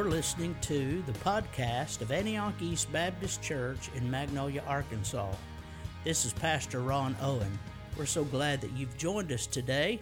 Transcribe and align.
You're 0.00 0.08
listening 0.08 0.56
to 0.62 1.02
the 1.02 1.12
podcast 1.12 2.00
of 2.00 2.10
Antioch 2.10 2.54
East 2.62 2.90
Baptist 2.90 3.42
Church 3.42 3.90
in 3.94 4.10
Magnolia, 4.10 4.62
Arkansas. 4.66 5.30
This 6.04 6.24
is 6.24 6.32
Pastor 6.32 6.80
Ron 6.80 7.14
Owen. 7.20 7.58
We're 7.98 8.06
so 8.06 8.24
glad 8.24 8.62
that 8.62 8.72
you've 8.72 8.96
joined 8.96 9.30
us 9.30 9.46
today. 9.46 10.00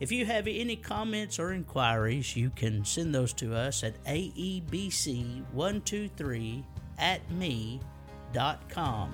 If 0.00 0.10
you 0.10 0.26
have 0.26 0.48
any 0.48 0.74
comments 0.74 1.38
or 1.38 1.52
inquiries, 1.52 2.34
you 2.34 2.50
can 2.50 2.84
send 2.84 3.14
those 3.14 3.32
to 3.34 3.54
us 3.54 3.84
at 3.84 4.02
aebc123 4.06 6.64
at 6.98 7.30
me.com. 7.30 9.12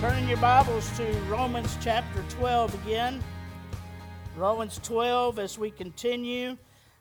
Turning 0.00 0.26
your 0.26 0.38
Bibles 0.38 0.96
to 0.96 1.04
Romans 1.28 1.76
chapter 1.82 2.24
12 2.30 2.86
again. 2.86 3.22
Romans 4.34 4.80
12 4.82 5.38
as 5.38 5.58
we 5.58 5.70
continue. 5.70 6.56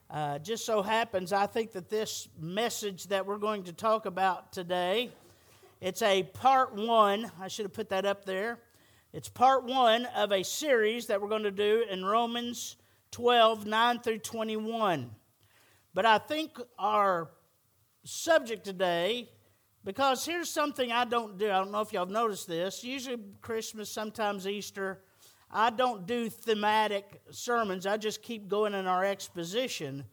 Uh, 0.09 0.38
just 0.40 0.66
so 0.66 0.84
happens, 0.84 1.34
I 1.34 1.48
think 1.48 1.72
that 1.72 1.90
this 1.90 2.30
message 2.40 3.08
that 3.08 3.26
we're 3.26 3.40
going 3.40 3.63
to 3.63 3.73
talk 3.73 4.05
about 4.05 4.54
today, 4.54 5.09
it's 5.82 6.02
a 6.04 6.23
part 6.23 6.76
one. 6.76 7.32
I 7.41 7.48
should 7.48 7.66
have 7.66 7.73
put 7.73 7.90
that 7.90 8.05
up 8.05 8.23
there. 8.23 8.60
It's 9.13 9.30
part 9.30 9.63
one 9.63 10.05
of 10.15 10.32
a 10.32 10.43
series 10.43 11.07
that 11.07 11.21
we're 11.21 11.30
going 11.30 11.43
to 11.43 11.52
do 11.52 11.85
in 11.90 12.05
Romans 12.05 12.76
12, 13.12 13.65
9 13.65 13.99
through 13.99 14.20
21. 14.20 15.10
But 15.93 16.05
I 16.05 16.20
think 16.20 16.52
our 16.77 17.32
subject 18.04 18.63
today, 18.63 19.30
because 19.84 20.24
here's 20.24 20.49
something 20.49 20.91
I 20.91 21.05
don't 21.05 21.37
do. 21.37 21.46
I 21.46 21.58
don't 21.58 21.71
know 21.71 21.82
if 21.82 21.93
y'all 21.93 22.05
have 22.05 22.10
noticed 22.10 22.48
this. 22.48 22.84
Usually 22.84 23.18
Christmas, 23.41 23.90
sometimes 23.90 24.46
Easter, 24.46 25.02
I 25.58 25.70
don't 25.70 26.06
do 26.06 26.30
thematic 26.30 27.22
sermons. 27.32 27.86
I 27.86 27.96
just 27.96 28.22
keep 28.22 28.50
going 28.50 28.74
in 28.74 28.88
our 28.88 29.06
exposition 29.06 30.04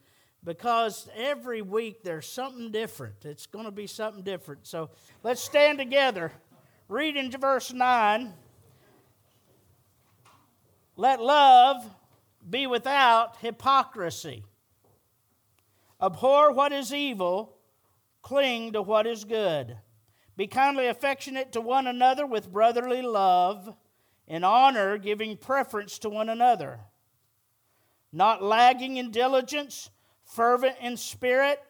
because 0.41 1.09
every 1.17 1.61
week 1.61 2.01
there's 2.01 2.27
something 2.27 2.71
different. 2.71 3.25
It's 3.25 3.45
going 3.45 3.65
to 3.65 3.71
be 3.71 3.85
something 3.85 4.23
different. 4.23 4.65
So 4.65 4.89
let's 5.21 5.41
stand 5.41 5.79
together. 5.79 6.31
Read 6.87 7.17
into 7.17 7.37
verse 7.37 7.73
9. 7.73 8.33
Let 10.95 11.21
love 11.21 11.89
be 12.49 12.65
without 12.65 13.35
hypocrisy. 13.41 14.45
Abhor 16.01 16.53
what 16.53 16.71
is 16.71 16.93
evil, 16.93 17.57
cling 18.21 18.71
to 18.71 18.81
what 18.81 19.05
is 19.05 19.25
good. 19.25 19.75
Be 20.37 20.47
kindly 20.47 20.87
affectionate 20.87 21.51
to 21.51 21.59
one 21.59 21.85
another 21.85 22.25
with 22.25 22.49
brotherly 22.49 23.01
love 23.01 23.75
in 24.27 24.43
honor, 24.43 24.97
giving 24.97 25.37
preference 25.37 25.99
to 25.99 26.09
one 26.09 26.29
another, 26.29 26.79
not 28.11 28.41
lagging 28.41 28.97
in 28.97 29.11
diligence, 29.11 29.89
fervent 30.23 30.75
in 30.81 30.97
spirit, 30.97 31.61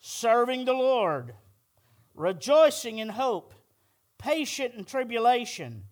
serving 0.00 0.64
the 0.64 0.72
Lord, 0.72 1.34
rejoicing 2.14 2.98
in 2.98 3.08
hope, 3.08 3.54
patient 4.18 4.74
in 4.74 4.84
tribulation, 4.84 5.82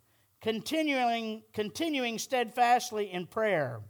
continuing, 0.41 1.43
continuing 1.53 2.19
steadfastly 2.19 3.11
in 3.13 3.27
prayer, 3.27 3.81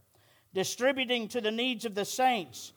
distributing 0.54 1.28
to 1.28 1.40
the 1.40 1.50
needs 1.50 1.84
of 1.84 1.94
the 1.94 2.04
saints, 2.04 2.72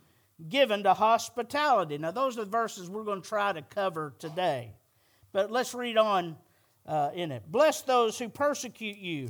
given 0.50 0.84
to 0.84 0.94
hospitality. 0.94 1.98
Now, 1.98 2.12
those 2.12 2.38
are 2.38 2.44
the 2.46 2.52
verses 2.52 2.90
we're 2.90 3.04
going 3.04 3.22
to 3.22 3.28
try 3.28 3.54
to 3.54 3.62
cover 3.62 4.14
today. 4.20 4.74
But 5.32 5.52
let's 5.52 5.74
read 5.74 5.98
on 5.98 6.38
uh, 6.86 7.12
in 7.14 7.32
it. 7.32 7.44
Bless 7.52 7.82
those 7.82 8.18
who 8.18 8.30
persecute 8.30 8.98
you, 8.98 9.30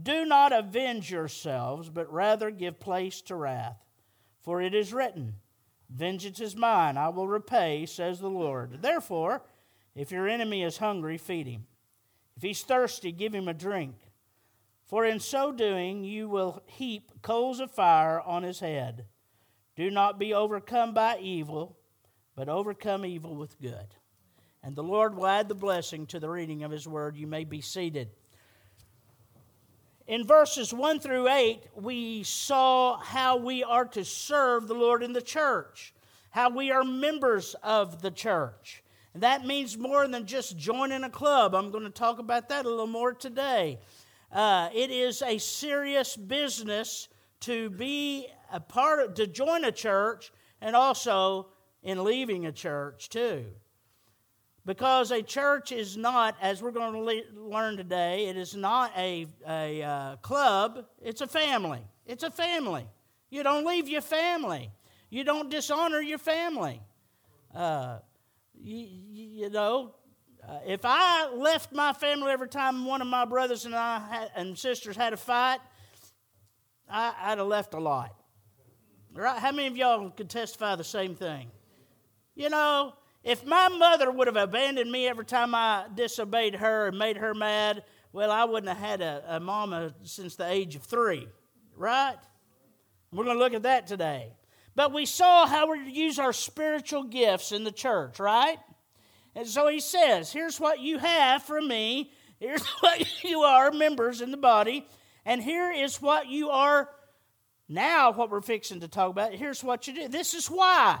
do 0.00 0.24
not 0.24 0.52
avenge 0.52 1.10
yourselves, 1.10 1.88
but 1.88 2.12
rather 2.12 2.50
give 2.50 2.80
place 2.80 3.20
to 3.22 3.36
wrath. 3.36 3.78
For 4.40 4.60
it 4.60 4.74
is 4.74 4.92
written, 4.92 5.34
Vengeance 5.88 6.40
is 6.40 6.56
mine, 6.56 6.96
I 6.96 7.08
will 7.10 7.28
repay, 7.28 7.86
says 7.86 8.18
the 8.18 8.28
Lord. 8.28 8.82
Therefore, 8.82 9.42
if 9.94 10.10
your 10.10 10.28
enemy 10.28 10.62
is 10.62 10.78
hungry, 10.78 11.18
feed 11.18 11.46
him. 11.46 11.66
If 12.36 12.42
he's 12.42 12.62
thirsty, 12.62 13.12
give 13.12 13.32
him 13.32 13.46
a 13.46 13.54
drink. 13.54 13.94
For 14.86 15.04
in 15.04 15.20
so 15.20 15.52
doing, 15.52 16.04
you 16.04 16.28
will 16.28 16.62
heap 16.66 17.22
coals 17.22 17.60
of 17.60 17.70
fire 17.70 18.20
on 18.20 18.42
his 18.42 18.60
head. 18.60 19.06
Do 19.76 19.90
not 19.90 20.18
be 20.18 20.34
overcome 20.34 20.94
by 20.94 21.18
evil, 21.18 21.78
but 22.36 22.48
overcome 22.48 23.04
evil 23.04 23.36
with 23.36 23.60
good. 23.60 23.94
And 24.62 24.74
the 24.74 24.82
Lord 24.82 25.14
will 25.14 25.26
add 25.26 25.48
the 25.48 25.54
blessing 25.54 26.06
to 26.06 26.20
the 26.20 26.28
reading 26.28 26.64
of 26.64 26.70
his 26.70 26.88
word. 26.88 27.16
You 27.16 27.26
may 27.26 27.44
be 27.44 27.60
seated. 27.60 28.10
In 30.06 30.26
verses 30.26 30.74
1 30.74 31.00
through 31.00 31.28
8, 31.28 31.62
we 31.76 32.22
saw 32.24 32.98
how 32.98 33.38
we 33.38 33.64
are 33.64 33.86
to 33.86 34.04
serve 34.04 34.68
the 34.68 34.74
Lord 34.74 35.02
in 35.02 35.14
the 35.14 35.22
church, 35.22 35.94
how 36.28 36.50
we 36.50 36.70
are 36.70 36.84
members 36.84 37.56
of 37.62 38.02
the 38.02 38.10
church. 38.10 38.82
And 39.14 39.22
that 39.22 39.46
means 39.46 39.78
more 39.78 40.06
than 40.06 40.26
just 40.26 40.58
joining 40.58 41.04
a 41.04 41.10
club. 41.10 41.54
I'm 41.54 41.70
going 41.70 41.84
to 41.84 41.90
talk 41.90 42.18
about 42.18 42.50
that 42.50 42.66
a 42.66 42.68
little 42.68 42.86
more 42.86 43.14
today. 43.14 43.78
Uh, 44.30 44.68
it 44.74 44.90
is 44.90 45.22
a 45.22 45.38
serious 45.38 46.16
business 46.16 47.08
to 47.40 47.70
be 47.70 48.26
a 48.52 48.60
part 48.60 49.00
of, 49.00 49.14
to 49.14 49.26
join 49.26 49.64
a 49.64 49.72
church 49.72 50.32
and 50.60 50.76
also 50.76 51.48
in 51.82 52.04
leaving 52.04 52.44
a 52.44 52.52
church 52.52 53.08
too. 53.08 53.46
Because 54.66 55.10
a 55.10 55.22
church 55.22 55.72
is 55.72 55.96
not, 55.96 56.36
as 56.40 56.62
we're 56.62 56.70
going 56.70 56.94
to 56.94 57.00
le- 57.00 57.50
learn 57.50 57.76
today, 57.76 58.28
it 58.28 58.36
is 58.36 58.56
not 58.56 58.92
a, 58.96 59.26
a 59.46 59.82
uh, 59.82 60.16
club, 60.16 60.86
it's 61.02 61.20
a 61.20 61.26
family. 61.26 61.82
It's 62.06 62.22
a 62.22 62.30
family. 62.30 62.86
You 63.30 63.42
don't 63.42 63.66
leave 63.66 63.88
your 63.88 64.00
family, 64.00 64.70
you 65.10 65.24
don't 65.24 65.50
dishonor 65.50 66.00
your 66.00 66.18
family. 66.18 66.80
Uh, 67.54 67.98
you, 68.54 68.88
you, 69.10 69.50
know, 69.50 69.94
uh, 70.46 70.58
if 70.66 70.80
I 70.84 71.30
left 71.30 71.72
my 71.72 71.92
family 71.92 72.32
every 72.32 72.48
time 72.48 72.84
one 72.84 73.00
of 73.00 73.06
my 73.06 73.24
brothers 73.24 73.64
and 73.64 73.74
I 73.74 74.00
had, 74.00 74.30
and 74.34 74.58
sisters 74.58 74.96
had 74.96 75.12
a 75.12 75.16
fight, 75.16 75.58
I, 76.88 77.14
I'd 77.20 77.38
have 77.38 77.46
left 77.46 77.74
a 77.74 77.80
lot. 77.80 78.14
Right? 79.14 79.38
How 79.38 79.52
many 79.52 79.68
of 79.68 79.76
y'all 79.76 80.10
could 80.10 80.30
testify 80.30 80.74
the 80.74 80.84
same 80.84 81.14
thing? 81.14 81.50
You 82.34 82.50
know, 82.50 82.94
if 83.24 83.44
my 83.44 83.68
mother 83.68 84.10
would 84.10 84.26
have 84.26 84.36
abandoned 84.36 84.92
me 84.92 85.08
every 85.08 85.24
time 85.24 85.54
I 85.54 85.86
disobeyed 85.94 86.56
her 86.56 86.88
and 86.88 86.98
made 86.98 87.16
her 87.16 87.34
mad, 87.34 87.82
well, 88.12 88.30
I 88.30 88.44
wouldn't 88.44 88.68
have 88.68 88.86
had 88.86 89.00
a, 89.00 89.24
a 89.36 89.40
mama 89.40 89.94
since 90.02 90.36
the 90.36 90.46
age 90.46 90.76
of 90.76 90.82
three, 90.82 91.26
right? 91.74 92.18
We're 93.10 93.24
going 93.24 93.38
to 93.38 93.42
look 93.42 93.54
at 93.54 93.62
that 93.62 93.86
today. 93.86 94.34
But 94.76 94.92
we 94.92 95.06
saw 95.06 95.46
how 95.46 95.68
we're 95.68 95.82
to 95.82 95.90
use 95.90 96.18
our 96.18 96.32
spiritual 96.34 97.04
gifts 97.04 97.50
in 97.50 97.64
the 97.64 97.72
church, 97.72 98.20
right? 98.20 98.58
And 99.34 99.46
so 99.46 99.68
he 99.68 99.80
says, 99.80 100.32
Here's 100.32 100.60
what 100.60 100.80
you 100.80 100.98
have 100.98 101.42
from 101.44 101.66
me. 101.66 102.12
Here's 102.38 102.64
what 102.80 103.24
you 103.24 103.40
are, 103.40 103.70
members 103.70 104.20
in 104.20 104.32
the 104.32 104.36
body. 104.36 104.86
And 105.24 105.42
here 105.42 105.72
is 105.72 106.02
what 106.02 106.28
you 106.28 106.50
are 106.50 106.90
now, 107.68 108.12
what 108.12 108.30
we're 108.30 108.42
fixing 108.42 108.80
to 108.80 108.88
talk 108.88 109.10
about. 109.10 109.32
Here's 109.32 109.64
what 109.64 109.88
you 109.88 109.94
do. 109.94 110.08
This 110.08 110.34
is 110.34 110.48
why. 110.48 110.98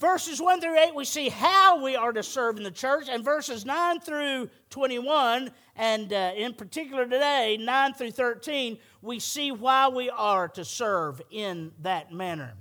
Verses 0.00 0.40
1 0.40 0.62
through 0.62 0.78
8, 0.78 0.94
we 0.94 1.04
see 1.04 1.28
how 1.28 1.82
we 1.82 1.94
are 1.94 2.10
to 2.10 2.22
serve 2.22 2.56
in 2.56 2.62
the 2.62 2.70
church, 2.70 3.08
and 3.10 3.22
verses 3.22 3.66
9 3.66 4.00
through 4.00 4.48
21, 4.70 5.50
and 5.76 6.10
uh, 6.10 6.32
in 6.34 6.54
particular 6.54 7.04
today, 7.04 7.58
9 7.60 7.92
through 7.92 8.12
13, 8.12 8.78
we 9.02 9.18
see 9.18 9.52
why 9.52 9.88
we 9.88 10.08
are 10.08 10.48
to 10.48 10.64
serve 10.64 11.20
in 11.30 11.72
that 11.82 12.10
manner. 12.14 12.54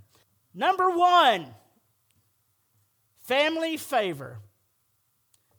Number 0.54 0.90
one, 0.90 1.46
family 3.22 3.78
favor. 3.78 4.40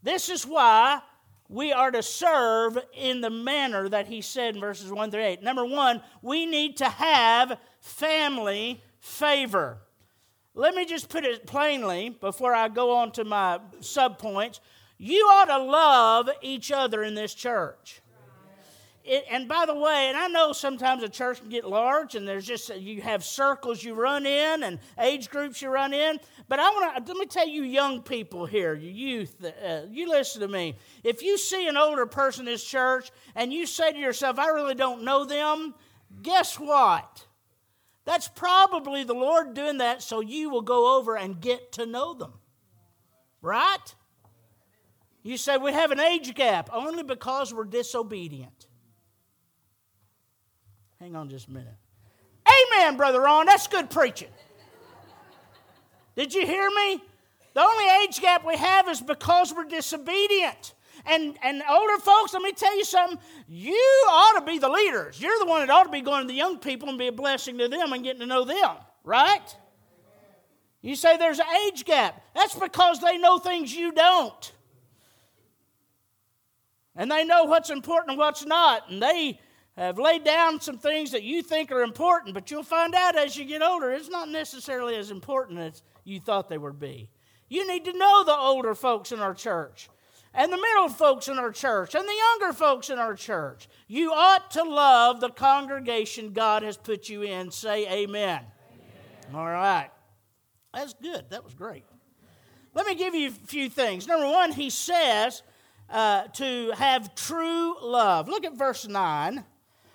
This 0.03 0.29
is 0.29 0.47
why 0.47 1.01
we 1.49 1.73
are 1.73 1.91
to 1.91 2.03
serve 2.03 2.79
in 2.93 3.23
the 3.23 3.31
manner 3.31 3.89
that 3.89 4.07
he 4.07 4.21
said 4.21 4.55
in 4.55 4.61
verses 4.61 4.93
1 4.93 5.11
through 5.11 5.25
8. 5.25 5.43
Number 5.43 5.65
one, 5.65 6.03
we 6.21 6.45
need 6.45 6.77
to 6.77 6.91
have 6.91 7.59
family 7.81 8.83
favor. 8.99 9.79
Let 10.55 10.75
me 10.75 10.85
just 10.85 11.09
put 11.09 11.25
it 11.25 11.47
plainly 11.47 12.11
before 12.11 12.55
I 12.55 12.69
go 12.69 12.97
on 12.97 13.13
to 13.13 13.25
my 13.25 13.61
subpoints. 13.81 14.61
You 14.99 15.23
ought 15.23 15.45
to 15.47 15.59
love 15.59 16.29
each 16.43 16.73
other 16.73 17.03
in 17.03 17.15
this 17.15 17.35
church. 17.35 18.03
it, 19.05 19.25
and 19.31 19.49
by 19.49 19.65
the 19.65 19.75
way, 19.75 20.09
and 20.09 20.17
I 20.17 20.27
know 20.27 20.53
sometimes 20.53 21.03
a 21.03 21.09
church 21.09 21.41
can 21.41 21.49
get 21.49 21.65
large, 21.65 22.17
and 22.17 22.27
there's 22.27 22.45
just 22.45 22.75
you 22.77 23.01
have 23.01 23.25
circles 23.25 23.83
you 23.83 23.95
run 23.95 24.27
in 24.27 24.65
and 24.65 24.81
age 24.99 25.31
groups 25.31 25.63
you 25.63 25.71
run 25.71 25.95
in. 25.95 26.19
But 26.49 26.59
I 26.59 26.69
want 26.71 27.07
to 27.07 27.13
let 27.13 27.19
me 27.19 27.27
tell 27.27 27.49
you, 27.49 27.63
young 27.63 28.03
people 28.03 28.45
here, 28.45 28.75
you 28.75 28.91
youth, 28.91 29.43
uh, 29.45 29.83
you 29.89 30.11
listen 30.11 30.43
to 30.43 30.49
me. 30.49 30.77
If 31.05 31.23
you 31.23 31.39
see 31.39 31.69
an 31.69 31.77
older 31.77 32.07
person 32.07 32.47
in 32.47 32.53
this 32.53 32.65
church 32.65 33.13
and 33.37 33.53
you 33.53 33.67
say 33.67 33.93
to 33.93 33.99
yourself, 33.99 34.39
"I 34.39 34.49
really 34.49 34.75
don't 34.75 35.03
know 35.03 35.25
them," 35.25 35.75
guess 36.23 36.59
what? 36.59 37.27
That's 38.11 38.27
probably 38.27 39.05
the 39.05 39.15
Lord 39.15 39.55
doing 39.55 39.79
that 39.79 40.03
so 40.03 40.19
you 40.19 40.51
will 40.51 40.63
go 40.63 40.99
over 40.99 41.17
and 41.17 41.41
get 41.41 41.71
to 41.75 41.87
know 41.87 42.13
them. 42.13 42.33
Right? 43.41 43.95
You 45.23 45.37
say 45.37 45.57
we 45.59 45.73
have 45.73 45.93
an 45.93 46.01
age 46.01 46.35
gap 46.35 46.71
only 46.73 47.05
because 47.05 47.55
we're 47.55 47.67
disobedient. 47.67 48.67
Hang 50.99 51.15
on 51.15 51.29
just 51.29 51.47
a 51.47 51.53
minute. 51.53 51.77
Amen, 52.75 52.97
Brother 52.97 53.21
Ron. 53.21 53.47
That's 53.47 53.69
good 53.69 53.91
preaching. 53.91 54.31
Did 56.17 56.35
you 56.35 56.45
hear 56.45 56.69
me? 56.69 57.01
The 57.55 57.63
only 57.63 57.85
age 58.03 58.21
gap 58.21 58.45
we 58.45 58.57
have 58.57 58.89
is 58.89 59.01
because 59.01 59.55
we're 59.55 59.67
disobedient. 59.67 60.75
And, 61.07 61.37
and 61.43 61.63
older 61.69 61.99
folks, 61.99 62.33
let 62.33 62.43
me 62.43 62.53
tell 62.53 62.77
you 62.77 62.85
something. 62.85 63.19
You 63.49 64.07
ought 64.09 64.39
to 64.39 64.45
be 64.45 64.59
the 64.59 64.69
leaders. 64.69 65.21
You're 65.21 65.39
the 65.39 65.47
one 65.47 65.61
that 65.61 65.71
ought 65.71 65.85
to 65.85 65.91
be 65.91 66.01
going 66.01 66.23
to 66.23 66.29
the 66.29 66.35
young 66.35 66.59
people 66.59 66.89
and 66.89 66.99
be 66.99 67.09
a 67.09 67.13
blessing 67.13 67.59
to 67.59 67.69
them 67.69 67.93
and 67.93 68.03
getting 68.03 68.21
to 68.21 68.27
know 68.27 68.45
them, 68.45 68.77
right? 69.05 69.57
You 70.83 70.97
say 70.97 71.17
there's 71.17 71.39
an 71.39 71.47
age 71.67 71.85
gap. 71.85 72.23
That's 72.35 72.55
because 72.55 73.01
they 73.01 73.19
know 73.19 73.39
things 73.39 73.75
you 73.75 73.93
don't. 73.93 74.53
And 76.97 77.11
they 77.11 77.25
know 77.25 77.45
what's 77.45 77.71
important 77.71 78.11
and 78.11 78.19
what's 78.19 78.45
not. 78.45 78.91
And 78.91 79.03
they 79.03 79.39
have 79.77 79.99
laid 79.99 80.25
down 80.25 80.61
some 80.61 80.79
things 80.79 81.13
that 81.13 81.23
you 81.23 81.43
think 81.43 81.71
are 81.71 81.83
important, 81.83 82.35
but 82.35 82.51
you'll 82.51 82.63
find 82.63 82.95
out 82.95 83.17
as 83.17 83.37
you 83.37 83.45
get 83.45 83.63
older, 83.63 83.91
it's 83.93 84.09
not 84.09 84.29
necessarily 84.29 84.97
as 84.97 85.11
important 85.11 85.59
as 85.59 85.83
you 86.05 86.21
thought 86.21 86.49
they 86.49 86.59
would 86.59 86.79
be. 86.79 87.09
You 87.49 87.67
need 87.67 87.85
to 87.87 87.97
know 87.97 88.25
the 88.25 88.37
older 88.37 88.75
folks 88.75 89.13
in 89.13 89.21
our 89.21 89.35
church 89.35 89.89
and 90.35 90.53
the 90.53 90.57
middle 90.57 90.89
folks 90.89 91.29
in 91.29 91.39
our 91.39 91.51
church 91.51 91.95
and 91.95 92.07
the 92.07 92.15
younger 92.15 92.53
folks 92.53 92.91
in 92.91 92.99
our 92.99 93.15
church. 93.15 93.69
You 93.89 94.13
ought 94.13 94.51
to 94.53 94.63
love 94.63 95.21
the 95.21 95.31
congregation 95.31 96.33
God 96.33 96.63
has 96.63 96.77
put 96.77 97.09
you 97.09 97.23
in. 97.23 97.51
Say 97.51 97.87
amen. 97.87 98.43
amen. 98.43 99.35
All 99.35 99.47
right. 99.47 99.91
That's 100.73 100.95
good. 100.95 101.27
That 101.31 101.45
was 101.45 101.55
great. 101.55 101.85
Let 102.75 102.87
me 102.87 102.95
give 102.95 103.15
you 103.15 103.29
a 103.29 103.33
few 103.33 103.69
things. 103.69 104.07
Number 104.07 104.29
one, 104.29 104.53
he 104.53 104.71
says 104.71 105.43
uh, 105.89 106.29
to 106.35 106.71
have 106.77 107.15
true 107.17 107.77
love. 107.83 108.29
Look 108.29 108.45
at 108.45 108.57
verse 108.57 108.87
9. 108.87 109.45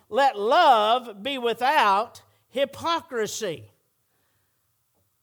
Let 0.09 0.37
love 0.37 1.23
be 1.23 1.37
without 1.37 2.21
hypocrisy. 2.49 3.71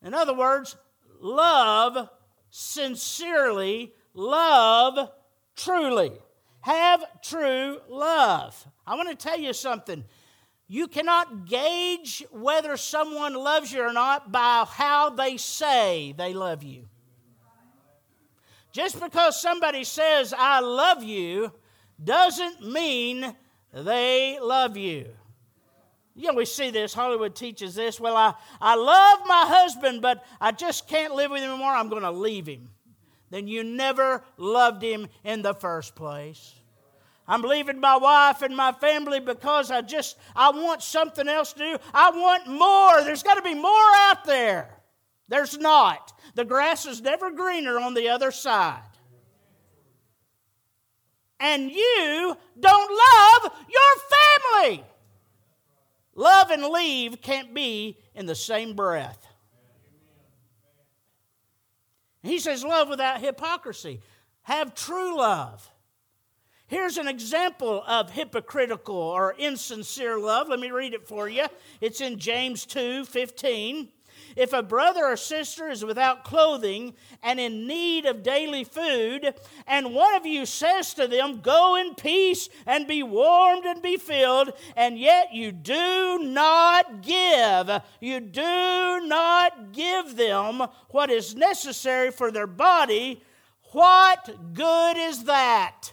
In 0.03 0.15
other 0.15 0.35
words, 0.35 0.77
love 1.21 2.09
sincerely, 2.51 3.95
love 4.15 5.11
truly. 5.57 6.13
Have 6.61 7.05
true 7.23 7.81
love. 7.89 8.67
I 8.87 8.95
want 8.95 9.09
to 9.09 9.17
tell 9.17 9.39
you 9.39 9.53
something. 9.53 10.05
You 10.69 10.87
cannot 10.87 11.47
gauge 11.47 12.25
whether 12.31 12.77
someone 12.77 13.35
loves 13.35 13.73
you 13.73 13.83
or 13.83 13.93
not 13.93 14.33
by 14.33 14.65
how 14.67 15.11
they 15.11 15.37
say 15.37 16.15
they 16.17 16.33
love 16.33 16.63
you. 16.63 16.89
Just 18.73 18.99
because 18.99 19.41
somebody 19.41 19.85
says, 19.85 20.33
I 20.37 20.61
love 20.61 21.03
you, 21.03 21.53
doesn't 22.03 22.67
mean 22.67 23.35
they 23.75 24.39
love 24.41 24.77
you. 24.77 25.09
You 26.15 26.29
know, 26.29 26.35
we 26.35 26.45
see 26.45 26.71
this. 26.71 26.95
Hollywood 26.95 27.35
teaches 27.35 27.75
this. 27.75 27.99
Well, 28.01 28.17
I, 28.17 28.35
I 28.61 28.75
love 28.75 29.21
my 29.27 29.45
husband, 29.47 30.03
but 30.03 30.25
I 30.41 30.53
just 30.53 30.89
can't 30.89 31.15
live 31.15 31.31
with 31.31 31.43
him 31.43 31.51
anymore. 31.51 31.73
I'm 31.73 31.89
going 31.89 32.03
to 32.03 32.11
leave 32.11 32.47
him. 32.47 32.71
Then 33.33 33.49
you 33.49 33.65
never 33.65 34.23
loved 34.37 34.83
him 34.83 35.09
in 35.25 35.41
the 35.41 35.55
first 35.55 35.95
place. 35.95 36.55
I'm 37.27 37.41
leaving 37.41 37.81
my 37.81 37.97
wife 37.97 38.43
and 38.43 38.55
my 38.55 38.73
family 38.73 39.21
because 39.21 39.71
I 39.71 39.81
just 39.81 40.19
I 40.37 40.51
want 40.51 40.83
something 40.83 41.27
else 41.27 41.55
to 41.55 41.59
do. 41.59 41.79
I 41.95 42.11
want 42.11 42.47
more. 42.47 43.03
There's 43.03 43.23
got 43.23 43.37
to 43.37 43.43
be 43.43 43.55
more 43.55 43.73
out 43.73 44.27
there. 44.27 44.69
There's 45.29 45.57
not. 45.57 46.13
The 46.35 46.45
grass 46.45 46.85
is 46.85 47.01
never 47.01 47.31
greener 47.31 47.81
on 47.81 47.95
the 47.95 48.11
other 48.11 48.33
side. 48.33 48.83
And 51.41 51.71
you 51.71 52.37
don't 52.61 52.91
love 52.93 53.53
your 53.67 54.67
family. 54.67 54.85
Love 56.15 56.51
and 56.51 56.67
leave 56.67 57.23
can't 57.23 57.55
be 57.55 57.97
in 58.15 58.27
the 58.27 58.35
same 58.35 58.75
breath. 58.75 59.27
He 62.23 62.39
says, 62.39 62.65
Love 62.65 62.89
without 62.89 63.21
hypocrisy. 63.21 64.01
Have 64.43 64.75
true 64.75 65.17
love. 65.17 65.69
Here's 66.67 66.97
an 66.97 67.07
example 67.07 67.85
of 67.87 68.11
hypocritical 68.11 68.97
or 68.97 69.35
insincere 69.37 70.19
love. 70.19 70.49
Let 70.49 70.59
me 70.59 70.71
read 70.71 70.95
it 70.95 71.07
for 71.07 71.29
you. 71.29 71.45
It's 71.81 72.01
in 72.01 72.19
James 72.19 72.65
2 72.65 73.05
15. 73.05 73.89
If 74.37 74.53
a 74.53 74.63
brother 74.63 75.05
or 75.05 75.17
sister 75.17 75.69
is 75.69 75.85
without 75.85 76.25
clothing 76.25 76.95
and 77.23 77.39
in 77.39 77.67
need 77.67 78.07
of 78.07 78.23
daily 78.23 78.65
food, 78.65 79.35
and 79.67 79.95
one 79.95 80.15
of 80.15 80.27
you 80.27 80.47
says 80.47 80.95
to 80.95 81.07
them, 81.07 81.41
Go 81.41 81.77
in 81.77 81.95
peace 81.95 82.49
and 82.67 82.87
be 82.87 83.03
warmed 83.03 83.65
and 83.65 83.83
be 83.83 83.97
filled, 83.97 84.53
and 84.77 84.99
yet 84.99 85.33
you 85.33 85.53
do 85.53 86.19
not 86.23 87.03
give, 87.03 87.71
you 88.01 88.21
do 88.21 89.01
not 89.07 89.73
give 89.73 90.17
them 90.17 90.67
what 90.91 91.11
is 91.11 91.35
necessary 91.35 92.11
for 92.11 92.31
their 92.31 92.47
body, 92.47 93.23
what 93.73 94.55
good 94.55 94.97
is 94.97 95.25
that? 95.25 95.93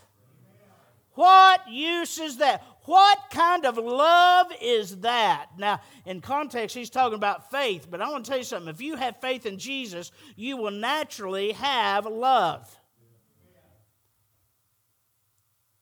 What 1.14 1.70
use 1.70 2.18
is 2.18 2.38
that? 2.38 2.64
What 2.90 3.20
kind 3.30 3.68
of 3.68 3.78
love 3.78 4.48
is 4.60 5.02
that? 5.02 5.50
Now, 5.60 5.80
in 6.08 6.22
context, 6.22 6.76
he's 6.76 6.90
talking 6.90 7.18
about 7.18 7.52
faith, 7.52 7.86
but 7.88 8.02
I 8.02 8.10
want 8.10 8.26
to 8.26 8.30
tell 8.32 8.40
you 8.40 8.44
something. 8.44 8.74
If 8.74 8.82
you 8.82 8.96
have 8.96 9.22
faith 9.22 9.46
in 9.46 9.60
Jesus, 9.60 10.12
you 10.36 10.58
will 10.58 10.72
naturally 10.72 11.52
have 11.52 12.08
love. 12.08 12.76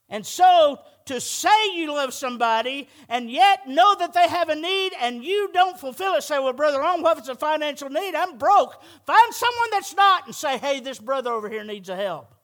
And 0.10 0.26
so, 0.26 0.80
to 1.06 1.22
say 1.22 1.76
you 1.76 1.94
love 1.94 2.14
somebody 2.14 2.90
and 3.08 3.32
yet 3.32 3.70
know 3.70 3.96
that 3.96 4.12
they 4.12 4.28
have 4.28 4.50
a 4.50 4.56
need 4.56 4.92
and 5.00 5.24
you 5.24 5.50
don't 5.54 5.80
fulfill 5.80 6.16
it, 6.16 6.24
say, 6.24 6.40
Well, 6.40 6.52
Brother 6.52 6.82
what 6.82 7.14
if 7.14 7.20
it's 7.20 7.30
a 7.30 7.36
financial 7.36 7.90
need? 7.90 8.16
I'm 8.16 8.38
broke. 8.38 8.84
Find 9.06 9.34
someone 9.34 9.70
that's 9.72 9.96
not 9.96 10.26
and 10.26 10.36
say, 10.36 10.58
Hey, 10.58 10.82
this 10.82 11.00
brother 11.00 11.32
over 11.32 11.48
here 11.48 11.64
needs 11.64 11.88
a 11.88 11.96
help. 11.96 12.37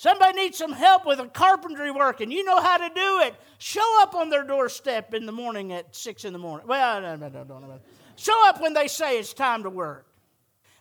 Somebody 0.00 0.32
needs 0.32 0.56
some 0.56 0.72
help 0.72 1.04
with 1.04 1.20
a 1.20 1.26
carpentry 1.26 1.90
work 1.90 2.22
and 2.22 2.32
you 2.32 2.42
know 2.42 2.58
how 2.58 2.78
to 2.78 2.88
do 2.88 3.20
it. 3.20 3.34
Show 3.58 4.00
up 4.00 4.14
on 4.14 4.30
their 4.30 4.44
doorstep 4.44 5.12
in 5.12 5.26
the 5.26 5.32
morning 5.32 5.74
at 5.74 5.94
six 5.94 6.24
in 6.24 6.32
the 6.32 6.38
morning. 6.38 6.66
Well, 6.66 7.02
no, 7.02 7.16
no, 7.16 7.28
no, 7.28 7.42
no, 7.44 7.58
no. 7.58 7.80
Show 8.16 8.48
up 8.48 8.62
when 8.62 8.72
they 8.72 8.88
say 8.88 9.18
it's 9.18 9.34
time 9.34 9.64
to 9.64 9.68
work. 9.68 10.06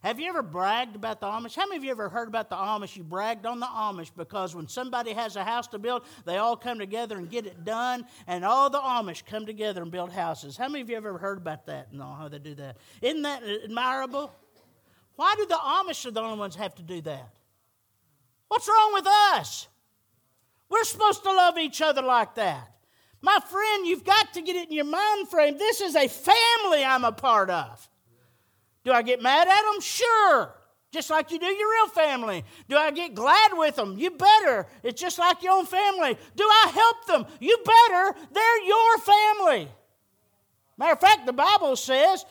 Have 0.04 0.22
you 0.22 0.30
ever 0.30 0.42
bragged 0.42 0.96
about 0.96 1.20
the 1.20 1.28
Amish? 1.28 1.54
How 1.54 1.66
many 1.66 1.76
of 1.76 1.84
you 1.84 1.92
ever 1.92 2.08
heard 2.08 2.30
about 2.30 2.50
the 2.50 2.56
Amish? 2.56 2.96
You 2.96 3.04
bragged 3.04 3.46
on 3.46 3.60
the 3.60 3.66
Amish 3.66 4.10
because 4.16 4.56
when 4.56 4.70
somebody 4.70 5.12
has 5.12 5.36
a 5.36 5.44
house 5.44 5.68
to 5.68 5.80
build, 5.80 6.06
they 6.24 6.38
all 6.38 6.56
come 6.56 6.80
together 6.80 7.18
and 7.18 7.30
get 7.30 7.46
it 7.46 7.66
done, 7.66 8.06
and 8.26 8.46
all 8.46 8.70
the 8.70 8.80
Amish 8.80 9.26
come 9.26 9.46
together 9.46 9.82
and 9.82 9.92
build 9.92 10.14
houses. 10.14 10.56
How 10.56 10.70
many 10.70 10.80
of 10.80 10.90
you 10.90 10.96
ever 10.96 11.18
heard 11.18 11.40
about 11.40 11.66
that 11.66 11.90
and 11.92 12.02
how 12.02 12.30
they 12.32 12.40
do 12.40 12.56
that? 12.56 12.78
Isn't 13.02 13.24
that 13.24 13.44
admirable? 13.66 14.32
Why 15.18 15.36
do 15.38 15.46
the 15.46 15.56
Amish 15.56 16.06
are 16.06 16.12
the 16.12 16.22
only 16.22 16.40
ones 16.40 16.56
have 16.56 16.74
to 16.76 16.84
do 16.84 17.02
that? 17.02 17.34
What's 18.50 18.68
wrong 18.68 18.94
with 18.94 19.08
us? 19.08 19.68
We're 20.70 20.84
supposed 20.84 21.24
to 21.24 21.32
love 21.32 21.58
each 21.58 21.82
other 21.82 22.02
like 22.02 22.36
that. 22.36 22.70
My 23.22 23.38
friend, 23.50 23.86
you've 23.86 24.04
got 24.04 24.34
to 24.34 24.42
get 24.42 24.56
it 24.56 24.70
in 24.70 24.76
your 24.76 24.86
mind 24.86 25.30
frame. 25.30 25.58
This 25.58 25.82
is 25.82 25.96
a 25.96 26.08
family 26.08 26.84
I'm 26.84 27.04
a 27.04 27.12
part 27.12 27.50
of. 27.50 27.90
Do 28.84 28.92
I 28.92 29.02
get 29.02 29.22
mad 29.22 29.48
at 29.48 29.62
them? 29.72 29.82
Sure. 29.82 30.56
Just 30.92 31.10
like 31.10 31.30
you 31.32 31.38
do 31.38 31.46
your 31.46 31.70
real 31.70 31.88
family. 31.90 32.44
Do 32.68 32.78
I 32.78 32.92
get 32.92 33.14
glad 33.14 33.52
with 33.54 33.76
them? 33.76 33.98
You 33.98 34.12
better. 34.12 34.66
It's 34.84 35.00
just 35.00 35.20
like 35.20 35.44
your 35.44 35.54
own 35.54 35.66
family. 35.66 36.18
Do 36.36 36.44
I 36.44 36.72
help 36.74 37.06
them? 37.06 37.26
You 37.40 37.58
better. 37.58 38.16
They're 38.32 38.66
your 38.66 38.98
family. 38.98 39.68
Matter 40.78 40.94
of 40.94 41.00
fact, 41.02 41.26
the 41.26 41.34
Bible 41.34 41.76
says 41.76 42.26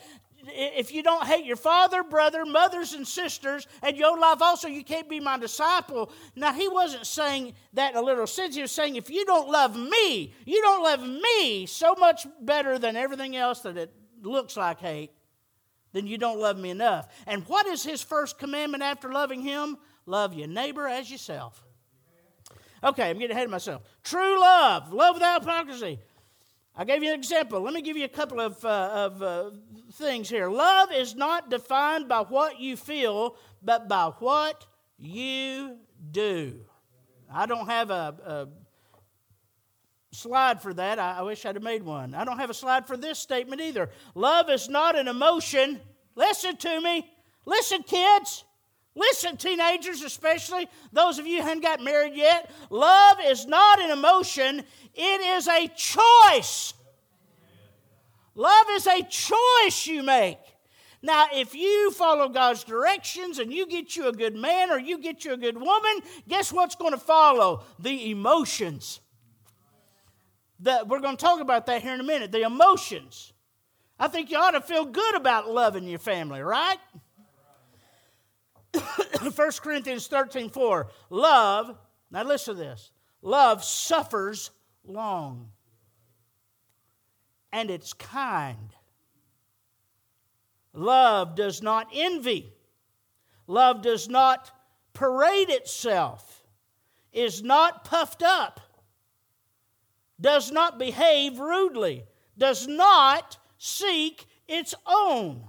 if 0.47 0.91
you 0.93 1.03
don't 1.03 1.25
hate 1.25 1.45
your 1.45 1.55
father, 1.55 2.03
brother, 2.03 2.45
mothers, 2.45 2.93
and 2.93 3.07
sisters, 3.07 3.67
and 3.81 3.97
your 3.97 4.17
life 4.17 4.41
also, 4.41 4.67
you 4.67 4.83
can't 4.83 5.09
be 5.09 5.19
my 5.19 5.37
disciple. 5.37 6.11
Now, 6.35 6.53
he 6.53 6.67
wasn't 6.67 7.05
saying 7.05 7.53
that 7.73 7.91
in 7.91 7.97
a 7.97 8.01
literal 8.01 8.27
sense. 8.27 8.55
He 8.55 8.61
was 8.61 8.71
saying, 8.71 8.95
if 8.95 9.09
you 9.09 9.25
don't 9.25 9.49
love 9.49 9.75
me, 9.75 10.33
you 10.45 10.61
don't 10.61 10.83
love 10.83 11.01
me 11.01 11.65
so 11.65 11.95
much 11.95 12.25
better 12.41 12.79
than 12.79 12.95
everything 12.95 13.35
else 13.35 13.61
that 13.61 13.77
it 13.77 13.93
looks 14.21 14.57
like 14.57 14.79
hate, 14.79 15.11
then 15.91 16.07
you 16.07 16.17
don't 16.17 16.39
love 16.39 16.57
me 16.57 16.69
enough. 16.69 17.07
And 17.25 17.47
what 17.47 17.65
is 17.65 17.83
his 17.83 18.01
first 18.01 18.37
commandment 18.37 18.83
after 18.83 19.11
loving 19.11 19.41
him? 19.41 19.77
Love 20.05 20.33
your 20.33 20.47
neighbor 20.47 20.87
as 20.87 21.09
yourself. 21.09 21.63
Okay, 22.83 23.09
I'm 23.09 23.19
getting 23.19 23.35
ahead 23.35 23.45
of 23.45 23.51
myself. 23.51 23.83
True 24.03 24.39
love, 24.39 24.93
love 24.93 25.15
without 25.15 25.41
hypocrisy. 25.41 25.99
I 26.75 26.85
gave 26.85 27.03
you 27.03 27.09
an 27.09 27.19
example. 27.19 27.61
Let 27.61 27.73
me 27.73 27.81
give 27.81 27.97
you 27.97 28.05
a 28.05 28.09
couple 28.09 28.39
of, 28.39 28.63
uh, 28.63 28.91
of 28.93 29.21
uh, 29.21 29.51
things 29.93 30.29
here. 30.29 30.49
Love 30.49 30.91
is 30.93 31.15
not 31.15 31.49
defined 31.49 32.07
by 32.07 32.21
what 32.21 32.59
you 32.59 32.77
feel, 32.77 33.35
but 33.61 33.89
by 33.89 34.11
what 34.19 34.65
you 34.97 35.77
do. 36.11 36.61
I 37.31 37.45
don't 37.45 37.67
have 37.67 37.89
a, 37.89 38.15
a 38.25 40.15
slide 40.15 40.61
for 40.61 40.73
that. 40.73 40.99
I, 40.99 41.19
I 41.19 41.21
wish 41.23 41.45
I'd 41.45 41.55
have 41.55 41.63
made 41.63 41.83
one. 41.83 42.13
I 42.13 42.23
don't 42.23 42.39
have 42.39 42.49
a 42.49 42.53
slide 42.53 42.87
for 42.87 42.97
this 42.97 43.19
statement 43.19 43.61
either. 43.61 43.89
Love 44.15 44.49
is 44.49 44.69
not 44.69 44.97
an 44.97 45.07
emotion. 45.07 45.79
Listen 46.15 46.55
to 46.57 46.81
me. 46.81 47.09
Listen, 47.45 47.83
kids. 47.83 48.43
Listen, 48.95 49.37
teenagers, 49.37 50.01
especially 50.01 50.67
those 50.91 51.19
of 51.19 51.27
you 51.27 51.37
who 51.37 51.43
haven't 51.43 51.63
got 51.63 51.81
married 51.81 52.15
yet. 52.15 52.51
Love 52.69 53.17
is 53.25 53.45
not 53.45 53.79
an 53.79 53.91
emotion, 53.91 54.63
it 54.93 55.21
is 55.21 55.47
a 55.47 55.67
choice. 55.67 56.73
Love 58.35 58.65
is 58.71 58.87
a 58.87 59.03
choice 59.03 59.85
you 59.85 60.01
make. 60.01 60.37
Now, 61.01 61.27
if 61.33 61.55
you 61.55 61.91
follow 61.91 62.27
God's 62.27 62.63
directions 62.63 63.39
and 63.39 63.53
you 63.53 63.65
get 63.65 63.95
you 63.95 64.07
a 64.07 64.11
good 64.11 64.35
man 64.35 64.69
or 64.69 64.77
you 64.77 64.97
get 64.97 65.23
you 65.23 65.33
a 65.33 65.37
good 65.37 65.57
woman, 65.57 66.01
guess 66.27 66.51
what's 66.51 66.75
going 66.75 66.91
to 66.91 66.99
follow? 66.99 67.63
The 67.79 68.11
emotions. 68.11 68.99
That 70.61 70.89
we're 70.89 70.99
going 70.99 71.15
to 71.15 71.21
talk 71.21 71.39
about 71.39 71.67
that 71.67 71.81
here 71.81 71.93
in 71.93 72.01
a 72.01 72.03
minute. 72.03 72.31
The 72.31 72.41
emotions. 72.41 73.31
I 73.97 74.09
think 74.09 74.29
you 74.29 74.37
ought 74.37 74.51
to 74.51 74.61
feel 74.61 74.85
good 74.85 75.15
about 75.15 75.49
loving 75.49 75.85
your 75.85 75.99
family, 75.99 76.41
right? 76.41 76.77
1 79.35 79.51
Corinthians 79.61 80.07
13 80.07 80.49
4. 80.49 80.87
Love, 81.09 81.77
now 82.11 82.23
listen 82.23 82.55
to 82.55 82.61
this 82.61 82.91
love 83.21 83.63
suffers 83.63 84.51
long, 84.85 85.49
and 87.51 87.69
it's 87.69 87.93
kind. 87.93 88.75
Love 90.73 91.35
does 91.35 91.61
not 91.61 91.87
envy. 91.93 92.53
Love 93.47 93.81
does 93.81 94.07
not 94.07 94.51
parade 94.93 95.49
itself, 95.49 96.43
is 97.11 97.41
not 97.41 97.83
puffed 97.83 98.21
up, 98.21 98.59
does 100.21 100.51
not 100.51 100.77
behave 100.77 101.39
rudely, 101.39 102.03
does 102.37 102.67
not 102.67 103.37
seek 103.57 104.27
its 104.47 104.75
own, 104.85 105.47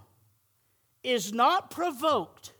is 1.02 1.32
not 1.32 1.70
provoked, 1.70 2.54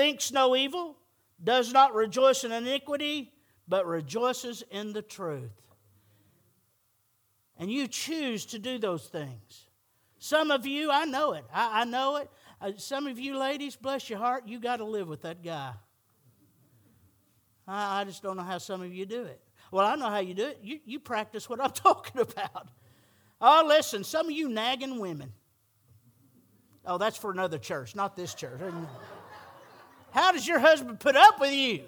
thinks 0.00 0.32
no 0.32 0.56
evil, 0.56 0.96
does 1.44 1.74
not 1.74 1.94
rejoice 1.94 2.42
in 2.42 2.52
iniquity, 2.52 3.34
but 3.68 3.86
rejoices 3.86 4.64
in 4.70 4.94
the 4.94 5.02
truth. 5.02 5.52
And 7.58 7.70
you 7.70 7.86
choose 7.86 8.46
to 8.46 8.58
do 8.58 8.78
those 8.78 9.08
things. 9.08 9.66
Some 10.18 10.50
of 10.50 10.66
you, 10.66 10.90
I 10.90 11.04
know 11.04 11.34
it. 11.34 11.44
I, 11.52 11.82
I 11.82 11.84
know 11.84 12.16
it. 12.16 12.30
Uh, 12.62 12.72
some 12.78 13.06
of 13.06 13.18
you 13.18 13.36
ladies, 13.36 13.76
bless 13.76 14.08
your 14.08 14.18
heart, 14.18 14.48
you 14.48 14.58
got 14.58 14.78
to 14.78 14.84
live 14.84 15.06
with 15.06 15.20
that 15.20 15.44
guy. 15.44 15.72
I, 17.68 18.00
I 18.00 18.04
just 18.04 18.22
don't 18.22 18.38
know 18.38 18.42
how 18.42 18.56
some 18.56 18.80
of 18.80 18.94
you 18.94 19.04
do 19.04 19.24
it. 19.24 19.42
Well, 19.70 19.86
I 19.86 19.96
know 19.96 20.08
how 20.08 20.20
you 20.20 20.32
do 20.32 20.46
it. 20.46 20.60
You, 20.62 20.80
you 20.86 20.98
practice 20.98 21.46
what 21.46 21.60
I'm 21.60 21.70
talking 21.74 22.22
about. 22.22 22.68
Oh, 23.38 23.64
listen, 23.66 24.02
some 24.02 24.28
of 24.28 24.32
you 24.32 24.48
nagging 24.48 24.98
women. 24.98 25.30
Oh, 26.86 26.96
that's 26.96 27.18
for 27.18 27.30
another 27.30 27.58
church, 27.58 27.94
not 27.94 28.16
this 28.16 28.32
church. 28.32 28.62
How 30.12 30.32
does 30.32 30.46
your 30.46 30.58
husband 30.58 31.00
put 31.00 31.16
up 31.16 31.40
with 31.40 31.52
you? 31.52 31.82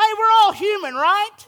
Hey, 0.00 0.12
we're 0.18 0.32
all 0.42 0.52
human, 0.52 0.94
right? 0.94 1.46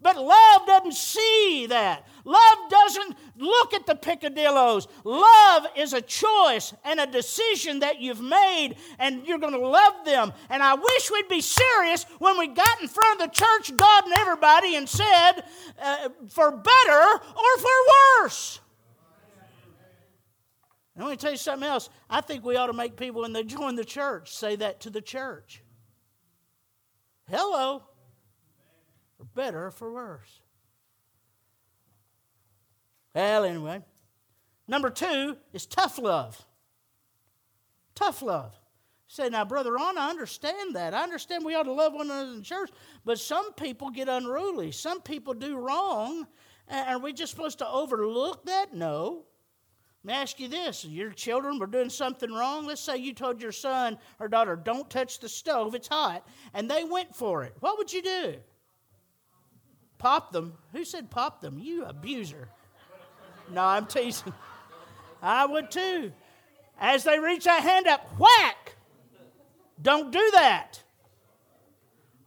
But 0.00 0.16
love 0.16 0.66
doesn't 0.66 0.94
see 0.94 1.66
that. 1.68 2.06
Love 2.24 2.58
doesn't 2.70 3.16
look 3.38 3.72
at 3.72 3.86
the 3.86 3.94
picadillos. 3.94 4.86
Love 5.04 5.66
is 5.76 5.92
a 5.92 6.00
choice 6.00 6.74
and 6.84 7.00
a 7.00 7.06
decision 7.06 7.80
that 7.80 8.00
you've 8.00 8.20
made, 8.20 8.76
and 8.98 9.26
you're 9.26 9.38
going 9.38 9.52
to 9.52 9.66
love 9.66 10.04
them. 10.04 10.32
And 10.50 10.62
I 10.62 10.74
wish 10.74 11.10
we'd 11.10 11.28
be 11.28 11.40
serious 11.40 12.04
when 12.18 12.38
we 12.38 12.48
got 12.48 12.80
in 12.80 12.88
front 12.88 13.20
of 13.20 13.28
the 13.28 13.34
church, 13.34 13.76
God 13.76 14.04
and 14.04 14.14
everybody, 14.14 14.76
and 14.76 14.88
said, 14.88 15.42
uh, 15.82 16.08
for 16.28 16.50
better 16.50 17.20
or 17.20 17.58
for 17.58 18.22
worse. 18.22 18.60
And 20.96 21.04
let 21.04 21.10
me 21.10 21.16
tell 21.18 21.30
you 21.30 21.36
something 21.36 21.68
else. 21.68 21.90
I 22.08 22.22
think 22.22 22.42
we 22.44 22.56
ought 22.56 22.68
to 22.68 22.72
make 22.72 22.96
people, 22.96 23.20
when 23.22 23.34
they 23.34 23.44
join 23.44 23.76
the 23.76 23.84
church, 23.84 24.34
say 24.34 24.56
that 24.56 24.80
to 24.80 24.90
the 24.90 25.02
church. 25.02 25.62
Hello. 27.30 27.82
For 29.18 29.24
better 29.24 29.66
or 29.66 29.70
for 29.70 29.92
worse. 29.92 30.40
Well, 33.14 33.44
anyway. 33.44 33.82
Number 34.66 34.90
two 34.90 35.36
is 35.52 35.66
tough 35.66 35.98
love. 35.98 36.44
Tough 37.94 38.22
love. 38.22 38.54
say, 39.08 39.28
now, 39.28 39.44
Brother 39.44 39.74
Ron, 39.74 39.98
I 39.98 40.10
understand 40.10 40.76
that. 40.76 40.94
I 40.94 41.02
understand 41.02 41.44
we 41.44 41.54
ought 41.54 41.64
to 41.64 41.72
love 41.72 41.92
one 41.92 42.10
another 42.10 42.32
in 42.32 42.42
church, 42.42 42.70
but 43.04 43.18
some 43.18 43.52
people 43.52 43.90
get 43.90 44.08
unruly. 44.08 44.72
Some 44.72 45.00
people 45.00 45.34
do 45.34 45.58
wrong. 45.58 46.26
Are 46.70 46.98
we 46.98 47.12
just 47.12 47.30
supposed 47.30 47.58
to 47.58 47.68
overlook 47.68 48.46
that? 48.46 48.74
No. 48.74 49.24
Let 50.06 50.12
me 50.12 50.22
ask 50.22 50.38
you 50.38 50.46
this 50.46 50.84
your 50.84 51.10
children 51.10 51.58
were 51.58 51.66
doing 51.66 51.90
something 51.90 52.32
wrong. 52.32 52.64
Let's 52.64 52.80
say 52.80 52.96
you 52.96 53.12
told 53.12 53.42
your 53.42 53.50
son 53.50 53.98
or 54.20 54.28
daughter, 54.28 54.54
don't 54.54 54.88
touch 54.88 55.18
the 55.18 55.28
stove, 55.28 55.74
it's 55.74 55.88
hot, 55.88 56.24
and 56.54 56.70
they 56.70 56.84
went 56.84 57.16
for 57.16 57.42
it. 57.42 57.56
What 57.58 57.76
would 57.76 57.92
you 57.92 58.02
do? 58.02 58.36
Pop 59.98 60.30
them. 60.30 60.52
Who 60.70 60.84
said 60.84 61.10
pop 61.10 61.40
them? 61.40 61.58
You 61.58 61.86
abuser. 61.86 62.48
No, 63.52 63.64
I'm 63.64 63.86
teasing. 63.86 64.32
I 65.20 65.44
would 65.44 65.72
too. 65.72 66.12
As 66.78 67.02
they 67.02 67.18
reach 67.18 67.42
that 67.42 67.64
hand 67.64 67.88
up, 67.88 68.08
whack! 68.16 68.76
Don't 69.82 70.12
do 70.12 70.30
that. 70.34 70.84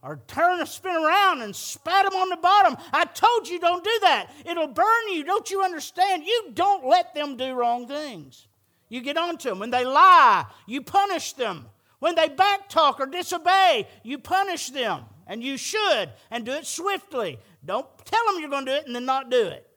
Or 0.02 0.20
turn 0.26 0.60
a 0.60 0.66
spin 0.66 0.96
around 0.96 1.42
and 1.42 1.54
spat 1.54 2.04
them 2.04 2.18
on 2.18 2.30
the 2.30 2.36
bottom. 2.36 2.76
I 2.92 3.04
told 3.04 3.48
you 3.48 3.60
don't 3.60 3.84
do 3.84 3.98
that. 4.02 4.30
It'll 4.46 4.66
burn 4.66 5.08
you. 5.12 5.24
Don't 5.24 5.50
you 5.50 5.62
understand? 5.62 6.24
You 6.24 6.50
don't 6.54 6.86
let 6.86 7.14
them 7.14 7.36
do 7.36 7.52
wrong 7.52 7.86
things. 7.86 8.48
You 8.88 9.02
get 9.02 9.18
on 9.18 9.36
to 9.38 9.50
them. 9.50 9.58
When 9.58 9.70
they 9.70 9.84
lie, 9.84 10.46
you 10.66 10.80
punish 10.80 11.34
them. 11.34 11.66
When 11.98 12.14
they 12.14 12.28
backtalk 12.28 12.98
or 12.98 13.06
disobey, 13.06 13.86
you 14.02 14.18
punish 14.18 14.70
them. 14.70 15.04
And 15.26 15.44
you 15.44 15.56
should, 15.56 16.10
and 16.30 16.44
do 16.44 16.52
it 16.52 16.66
swiftly. 16.66 17.38
Don't 17.64 17.86
tell 18.04 18.24
them 18.26 18.40
you're 18.40 18.50
going 18.50 18.66
to 18.66 18.72
do 18.72 18.76
it 18.78 18.86
and 18.86 18.96
then 18.96 19.04
not 19.04 19.30
do 19.30 19.46
it. 19.46 19.69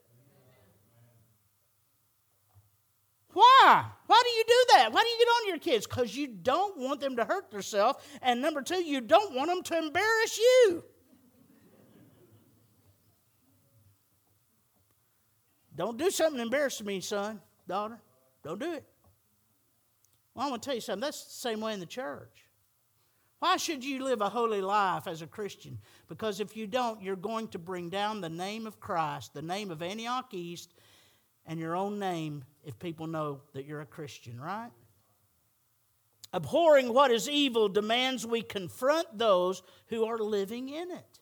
Why? 3.34 3.86
Why 4.06 4.22
do 4.24 4.30
you 4.30 4.44
do 4.48 4.66
that? 4.76 4.94
Why 4.94 5.02
do 5.02 5.10
you 5.10 5.18
get 5.18 5.28
on 5.28 5.48
your 5.48 5.58
kids? 5.58 5.88
Because 5.88 6.16
you 6.16 6.28
don't 6.28 6.78
want 6.78 7.02
them 7.02 7.16
to 7.16 7.26
hurt 7.26 7.50
themselves. 7.52 8.00
And 8.22 8.42
number 8.42 8.62
two, 8.62 8.84
you 8.84 9.02
don't 9.02 9.34
want 9.34 9.50
them 9.50 9.64
to 9.64 9.78
embarrass 9.86 10.38
you. 10.38 10.84
Don't 15.76 15.98
do 15.98 16.12
something 16.12 16.40
embarrassing 16.40 16.86
me, 16.86 17.02
son, 17.02 17.42
daughter. 17.68 18.00
Don't 18.44 18.60
do 18.60 18.74
it. 18.74 18.86
Well, 20.36 20.48
I 20.48 20.50
want 20.50 20.62
to 20.62 20.68
tell 20.68 20.76
you 20.76 20.82
something. 20.82 21.02
That's 21.02 21.26
the 21.26 21.32
same 21.32 21.62
way 21.62 21.74
in 21.74 21.80
the 21.80 21.86
church. 21.86 22.48
Why 23.40 23.58
should 23.58 23.84
you 23.84 24.04
live 24.04 24.22
a 24.22 24.30
holy 24.30 24.62
life 24.62 25.06
as 25.06 25.22
a 25.22 25.28
Christian? 25.28 25.80
Because 26.08 26.40
if 26.40 26.56
you 26.56 26.66
don't, 26.66 27.02
you're 27.02 27.16
going 27.16 27.50
to 27.50 27.60
bring 27.60 27.90
down 27.90 28.22
the 28.22 28.30
name 28.30 28.66
of 28.66 28.80
Christ, 28.80 29.34
the 29.34 29.42
name 29.42 29.70
of 29.70 29.82
Antioch 29.82 30.34
East, 30.34 30.74
and 31.46 31.60
your 31.60 31.76
own 31.76 32.00
name 32.00 32.44
if 32.64 32.80
people 32.80 33.08
know 33.08 33.42
that 33.54 33.66
you're 33.66 33.82
a 33.82 33.86
Christian, 33.86 34.40
right? 34.40 34.72
Abhorring 36.34 36.94
what 36.94 37.12
is 37.12 37.30
evil 37.30 37.70
demands 37.70 38.26
we 38.26 38.42
confront 38.42 39.18
those 39.18 39.62
who 39.88 40.06
are 40.06 40.18
living 40.18 40.70
in 40.70 40.90
it. 40.92 41.20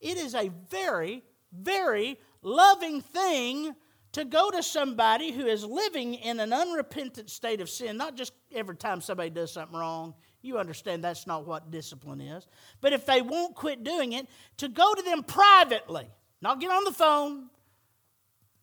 It 0.00 0.18
is 0.18 0.34
a 0.34 0.50
very, 0.68 1.22
very 1.52 2.18
loving 2.42 3.00
thing 3.00 3.74
to 4.12 4.24
go 4.24 4.50
to 4.50 4.62
somebody 4.62 5.32
who 5.32 5.46
is 5.46 5.64
living 5.64 6.14
in 6.14 6.40
an 6.40 6.52
unrepentant 6.52 7.30
state 7.30 7.60
of 7.60 7.68
sin, 7.68 7.96
not 7.96 8.14
just 8.14 8.32
every 8.54 8.76
time 8.76 9.00
somebody 9.00 9.30
does 9.30 9.52
something 9.52 9.76
wrong. 9.76 10.14
You 10.42 10.58
understand 10.58 11.02
that's 11.02 11.26
not 11.26 11.46
what 11.46 11.70
discipline 11.70 12.20
is. 12.20 12.46
But 12.80 12.92
if 12.92 13.04
they 13.04 13.20
won't 13.20 13.54
quit 13.54 13.84
doing 13.84 14.12
it, 14.12 14.26
to 14.58 14.68
go 14.68 14.94
to 14.94 15.02
them 15.02 15.22
privately, 15.22 16.08
not 16.40 16.60
get 16.60 16.70
on 16.70 16.84
the 16.84 16.92
phone, 16.92 17.50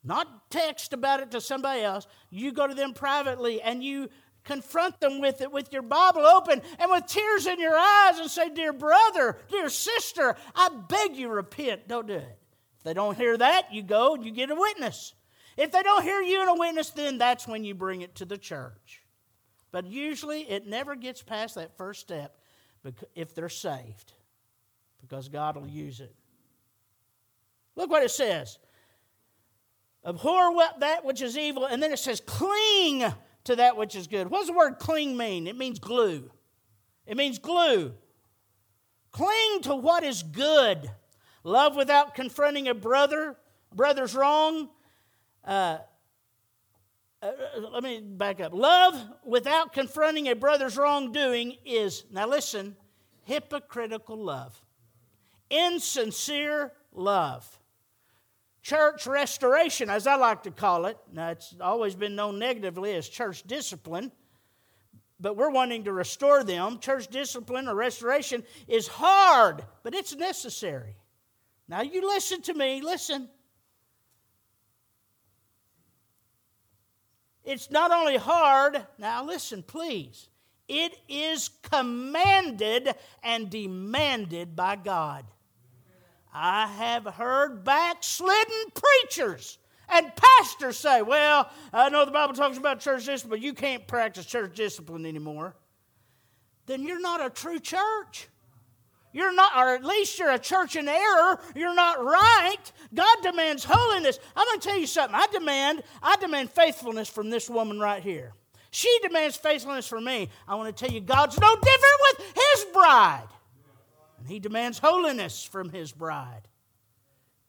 not 0.03 0.49
text 0.49 0.93
about 0.93 1.21
it 1.21 1.31
to 1.31 1.41
somebody 1.41 1.81
else. 1.81 2.07
You 2.29 2.51
go 2.51 2.67
to 2.67 2.73
them 2.73 2.93
privately 2.93 3.61
and 3.61 3.83
you 3.83 4.09
confront 4.43 4.99
them 4.99 5.21
with 5.21 5.41
it 5.41 5.51
with 5.51 5.71
your 5.71 5.81
Bible 5.81 6.25
open 6.25 6.61
and 6.79 6.91
with 6.91 7.07
tears 7.07 7.47
in 7.47 7.59
your 7.59 7.77
eyes 7.77 8.19
and 8.19 8.29
say, 8.29 8.49
Dear 8.49 8.73
brother, 8.73 9.37
dear 9.49 9.69
sister, 9.69 10.35
I 10.53 10.69
beg 10.89 11.15
you, 11.15 11.29
repent. 11.29 11.87
Don't 11.87 12.07
do 12.07 12.15
it. 12.15 12.39
If 12.77 12.83
they 12.83 12.93
don't 12.93 13.15
hear 13.15 13.37
that, 13.37 13.73
you 13.73 13.81
go 13.81 14.15
and 14.15 14.25
you 14.25 14.31
get 14.31 14.51
a 14.51 14.55
witness. 14.55 15.13
If 15.55 15.71
they 15.71 15.83
don't 15.83 16.03
hear 16.03 16.21
you 16.21 16.41
and 16.41 16.49
a 16.49 16.59
witness, 16.59 16.89
then 16.89 17.17
that's 17.17 17.47
when 17.47 17.63
you 17.63 17.75
bring 17.75 18.01
it 18.01 18.15
to 18.15 18.25
the 18.25 18.37
church. 18.37 19.03
But 19.71 19.85
usually 19.85 20.41
it 20.41 20.67
never 20.67 20.95
gets 20.95 21.21
past 21.21 21.55
that 21.55 21.77
first 21.77 22.01
step 22.01 22.37
if 23.15 23.33
they're 23.33 23.49
saved, 23.49 24.11
because 24.99 25.29
God 25.29 25.55
will 25.55 25.67
use 25.67 26.01
it. 26.01 26.13
Look 27.75 27.89
what 27.89 28.03
it 28.03 28.11
says 28.11 28.57
abhor 30.05 30.53
that 30.79 31.05
which 31.05 31.21
is 31.21 31.37
evil, 31.37 31.65
and 31.65 31.81
then 31.81 31.91
it 31.91 31.99
says 31.99 32.21
cling 32.25 33.03
to 33.45 33.55
that 33.55 33.77
which 33.77 33.95
is 33.95 34.07
good. 34.07 34.29
What 34.29 34.39
does 34.39 34.47
the 34.47 34.53
word 34.53 34.79
cling 34.79 35.17
mean? 35.17 35.47
It 35.47 35.57
means 35.57 35.79
glue. 35.79 36.29
It 37.05 37.17
means 37.17 37.39
glue. 37.39 37.93
Cling 39.11 39.61
to 39.63 39.75
what 39.75 40.03
is 40.03 40.23
good. 40.23 40.89
Love 41.43 41.75
without 41.75 42.15
confronting 42.15 42.67
a 42.67 42.73
brother, 42.73 43.35
brother's 43.73 44.15
wrong. 44.15 44.69
Uh, 45.45 45.77
uh, 47.21 47.31
let 47.71 47.83
me 47.83 47.99
back 48.01 48.39
up. 48.41 48.53
Love 48.53 49.01
without 49.25 49.73
confronting 49.73 50.29
a 50.29 50.35
brother's 50.35 50.77
wrongdoing 50.77 51.57
is, 51.65 52.05
now 52.11 52.27
listen, 52.27 52.75
hypocritical 53.23 54.17
love, 54.17 54.61
insincere 55.49 56.71
love. 56.93 57.59
Church 58.63 59.05
restoration, 59.05 59.89
as 59.89 60.07
I 60.07 60.15
like 60.15 60.43
to 60.43 60.51
call 60.51 60.85
it, 60.85 60.97
now 61.11 61.31
it's 61.31 61.53
always 61.59 61.95
been 61.95 62.15
known 62.15 62.39
negatively 62.39 62.95
as 62.95 63.09
church 63.09 63.43
discipline, 63.43 64.09
but 65.19 65.35
we're 65.35 65.49
wanting 65.49 65.83
to 65.83 65.91
restore 65.91 66.45
them. 66.45 66.79
Church 66.79 67.07
discipline 67.07 67.67
or 67.67 67.75
restoration 67.75 68.41
is 68.69 68.87
hard, 68.87 69.65
but 69.83 69.93
it's 69.93 70.15
necessary. 70.15 70.95
Now, 71.67 71.81
you 71.81 72.07
listen 72.07 72.41
to 72.43 72.53
me, 72.53 72.81
listen. 72.81 73.27
It's 77.43 77.69
not 77.69 77.91
only 77.91 78.15
hard, 78.15 78.85
now 78.97 79.25
listen, 79.25 79.61
please. 79.61 80.29
It 80.69 80.97
is 81.09 81.49
commanded 81.63 82.95
and 83.21 83.49
demanded 83.49 84.55
by 84.55 84.77
God. 84.77 85.25
I 86.33 86.67
have 86.67 87.05
heard 87.05 87.63
backslidden 87.63 88.71
preachers 88.73 89.59
and 89.89 90.11
pastors 90.15 90.77
say, 90.77 91.01
Well, 91.01 91.49
I 91.71 91.89
know 91.89 92.05
the 92.05 92.11
Bible 92.11 92.33
talks 92.33 92.57
about 92.57 92.79
church 92.79 93.05
discipline, 93.05 93.29
but 93.29 93.41
you 93.41 93.53
can't 93.53 93.85
practice 93.87 94.25
church 94.25 94.55
discipline 94.55 95.05
anymore. 95.05 95.55
Then 96.65 96.83
you're 96.83 97.01
not 97.01 97.23
a 97.23 97.29
true 97.29 97.59
church. 97.59 98.29
You're 99.11 99.33
not, 99.33 99.55
or 99.55 99.75
at 99.75 99.85
least 99.85 100.17
you're 100.17 100.31
a 100.31 100.39
church 100.39 100.75
in 100.75 100.87
error. 100.87 101.39
You're 101.55 101.75
not 101.75 102.03
right. 102.03 102.71
God 102.95 103.17
demands 103.21 103.63
holiness. 103.63 104.17
I'm 104.35 104.47
going 104.47 104.59
to 104.59 104.67
tell 104.67 104.77
you 104.79 104.87
something. 104.87 105.13
I 105.13 105.27
demand, 105.31 105.83
I 106.01 106.15
demand 106.15 106.49
faithfulness 106.49 107.09
from 107.09 107.29
this 107.29 107.47
woman 107.47 107.79
right 107.79 108.01
here. 108.01 108.33
She 108.71 108.89
demands 109.03 109.37
faithfulness 109.37 109.87
from 109.87 110.05
me. 110.05 110.29
I 110.47 110.55
want 110.55 110.75
to 110.75 110.85
tell 110.85 110.91
you, 110.91 110.99
God's 110.99 111.39
no 111.39 111.55
different 111.55 111.99
with 112.09 112.33
His 112.35 112.65
bride. 112.73 113.27
And 114.23 114.31
He 114.31 114.39
demands 114.39 114.79
holiness 114.79 115.43
from 115.43 115.69
His 115.69 115.91
bride. 115.91 116.47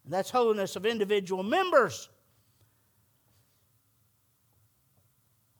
And 0.03 0.13
that's 0.13 0.31
holiness 0.31 0.75
of 0.75 0.85
individual 0.85 1.45
members. 1.45 2.09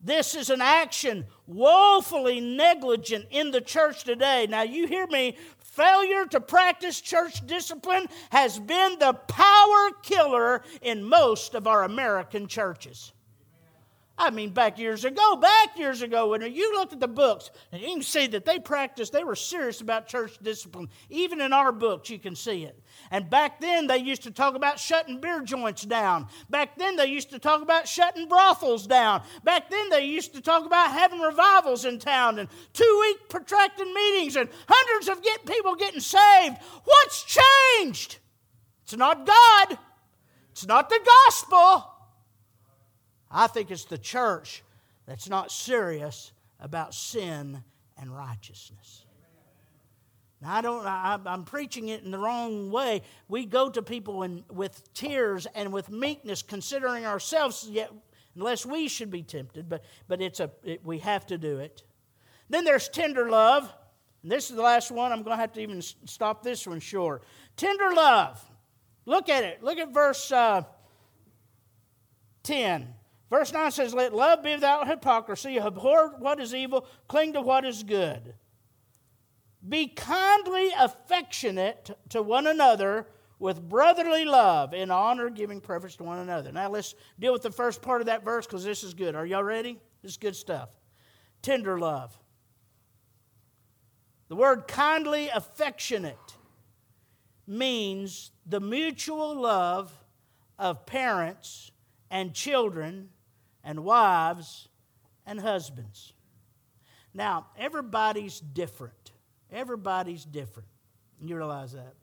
This 0.01 0.35
is 0.35 0.51
an 0.51 0.61
action 0.61 1.27
woefully 1.47 2.41
negligent 2.41 3.27
in 3.31 3.53
the 3.53 3.61
church 3.61 4.03
today. 4.03 4.49
Now, 4.51 4.63
you 4.63 4.89
hear 4.89 5.07
me. 5.07 5.37
Failure 5.59 6.27
to 6.27 6.41
practice 6.41 7.01
church 7.01 7.47
discipline 7.47 8.07
has 8.31 8.59
been 8.59 8.99
the 8.99 9.13
power 9.13 9.91
killer 10.03 10.63
in 10.83 11.05
most 11.05 11.55
of 11.55 11.69
our 11.69 11.85
American 11.85 12.49
churches. 12.49 13.13
I 14.17 14.31
mean, 14.31 14.51
back 14.51 14.79
years 14.79 15.05
ago, 15.05 15.35
back 15.37 15.77
years 15.77 16.01
ago, 16.01 16.29
when 16.29 16.41
you 16.55 16.73
looked 16.75 16.93
at 16.93 17.01
the 17.01 17.09
books, 17.09 17.51
and 17.73 17.83
you 17.83 17.89
can 17.89 18.03
see 18.03 18.29
that 18.29 18.45
they 18.45 18.61
practiced, 18.61 19.13
they 19.13 19.25
were 19.25 19.35
serious 19.35 19.81
about 19.81 20.07
church 20.07 20.39
discipline. 20.41 20.89
Even 21.11 21.41
in 21.41 21.53
our 21.53 21.73
books, 21.73 22.11
you 22.11 22.21
can 22.21 22.37
see 22.37 22.63
it. 22.63 22.81
And 23.11 23.29
back 23.29 23.61
then, 23.61 23.89
they 23.89 23.99
used 23.99 24.23
to 24.23 24.31
talk 24.31 24.55
about 24.55 24.79
shutting 24.79 25.21
beer 25.21 25.41
joints 25.43 25.83
down. 25.83 26.29
Back 26.49 26.79
then, 26.79 26.95
they 26.95 27.07
used 27.07 27.31
to 27.31 27.41
talk 27.41 27.61
about 27.61 27.89
shutting 27.89 28.29
brothels 28.29 28.87
down. 28.87 29.25
Back 29.43 29.69
then, 29.69 29.91
they 29.91 30.05
used 30.05 30.33
to 30.35 30.41
talk 30.41 30.65
about 30.65 30.93
having 30.93 31.19
revivals 31.19 31.85
in 31.85 31.99
town 31.99 32.39
and 32.39 32.49
two 32.73 32.99
week 33.01 33.29
protracted 33.29 33.89
meetings 33.89 34.37
and 34.37 34.49
hundreds 34.69 35.09
of 35.09 35.25
get 35.25 35.45
people 35.45 35.75
getting 35.75 36.01
saved. 36.01 36.57
What's 36.85 37.41
changed? 37.81 38.19
It's 38.85 38.97
not 38.97 39.27
God, 39.27 39.79
it's 40.53 40.67
not 40.67 40.89
the 40.89 41.01
gospel. 41.27 41.94
I 43.35 43.49
think 43.49 43.73
it's 43.73 43.85
the 43.85 43.99
church 43.99 44.63
that's 45.07 45.29
not 45.29 45.51
serious 45.51 46.33
about 46.61 46.95
sin 46.95 47.63
and 47.99 48.15
righteousness. 48.15 49.05
Now, 50.41 50.55
I 50.55 50.61
don't, 50.61 50.87
I, 50.87 51.19
am 51.27 51.45
preaching 51.45 51.89
it 51.89 52.05
in 52.05 52.13
the 52.13 52.19
wrong 52.19 52.71
way. 52.71 53.03
We 53.29 53.45
go 53.45 53.71
to 53.71 53.83
people 53.83 54.23
in, 54.23 54.45
with 54.51 54.93
tears 54.95 55.47
and 55.55 55.73
with 55.73 55.91
meekness, 55.91 56.43
considering 56.43 57.07
ourselves, 57.07 57.67
yet, 57.69 57.91
unless 58.37 58.65
we 58.65 58.89
should 58.89 59.11
be 59.11 59.23
tempted, 59.23 59.69
but, 59.69 59.85
but 60.07 60.23
it's 60.23 60.39
a, 60.39 60.51
it, 60.63 60.85
we 60.85 60.99
have 61.01 61.27
to 61.27 61.39
do 61.39 61.59
it. 61.59 61.83
Then 62.49 62.65
there's 62.65 62.89
tender 62.89 63.29
love. 63.29 63.73
And 64.23 64.31
this 64.31 64.49
is 64.49 64.57
the 64.57 64.63
last 64.63 64.91
one. 64.91 65.13
I'm 65.13 65.23
going 65.23 65.37
to 65.37 65.41
have 65.41 65.53
to 65.55 65.61
even 65.61 65.83
stop 65.83 66.43
this 66.43 66.67
one 66.67 66.81
short. 66.81 67.25
Tender 67.57 67.93
love. 67.95 68.43
Look 69.07 69.29
at 69.29 69.45
it. 69.45 69.63
Look 69.63 69.79
at 69.79 69.93
verse 69.93 70.31
uh, 70.31 70.63
10. 72.43 72.95
Verse 73.35 73.53
9 73.53 73.73
says, 73.73 73.93
Let 73.93 74.15
love 74.15 74.45
be 74.45 74.55
without 74.55 74.87
hypocrisy, 74.87 75.59
abhor 75.59 76.15
what 76.21 76.39
is 76.39 76.55
evil, 76.55 76.87
cling 77.09 77.33
to 77.33 77.41
what 77.41 77.65
is 77.65 77.83
good. 77.83 78.35
Be 79.69 79.89
kindly 79.89 80.71
affectionate 80.79 81.91
to 82.11 82.23
one 82.23 82.47
another 82.47 83.09
with 83.41 83.69
brotherly 83.69 84.25
love, 84.25 84.73
in 84.73 84.93
honor, 84.93 85.31
giving 85.31 85.61
preference 85.61 85.97
to 85.97 86.05
one 86.05 86.21
another. 86.21 86.53
Now 86.53 86.71
let's 86.71 86.95
deal 87.19 87.33
with 87.33 87.43
the 87.43 87.51
first 87.51 87.83
part 87.83 88.01
of 88.01 88.07
that 88.07 88.25
verse 88.25 88.47
because 88.47 88.63
this 88.63 88.85
is 88.85 88.95
good. 88.95 89.17
Are 89.17 89.27
y'all 89.27 89.43
ready? 89.43 89.81
This 90.01 90.13
is 90.13 90.17
good 90.17 90.37
stuff. 90.37 90.69
Tender 91.43 91.77
love. 91.77 92.17
The 94.29 94.37
word 94.37 94.69
kindly 94.69 95.29
affectionate 95.31 96.37
means 97.49 98.31
the 98.47 98.61
mutual 98.61 99.35
love 99.35 99.93
of 100.57 100.87
parents 100.87 101.73
and 102.13 102.33
children 102.33 103.09
and 103.65 103.85
wives 103.85 104.69
and 105.27 105.41
husbands. 105.41 106.13
Now, 107.13 107.47
everybody's 107.59 108.41
different. 108.41 109.13
Everybody's 109.51 110.25
different. 110.25 110.69
You 111.23 111.37
realize 111.37 111.73
that. 111.73 111.95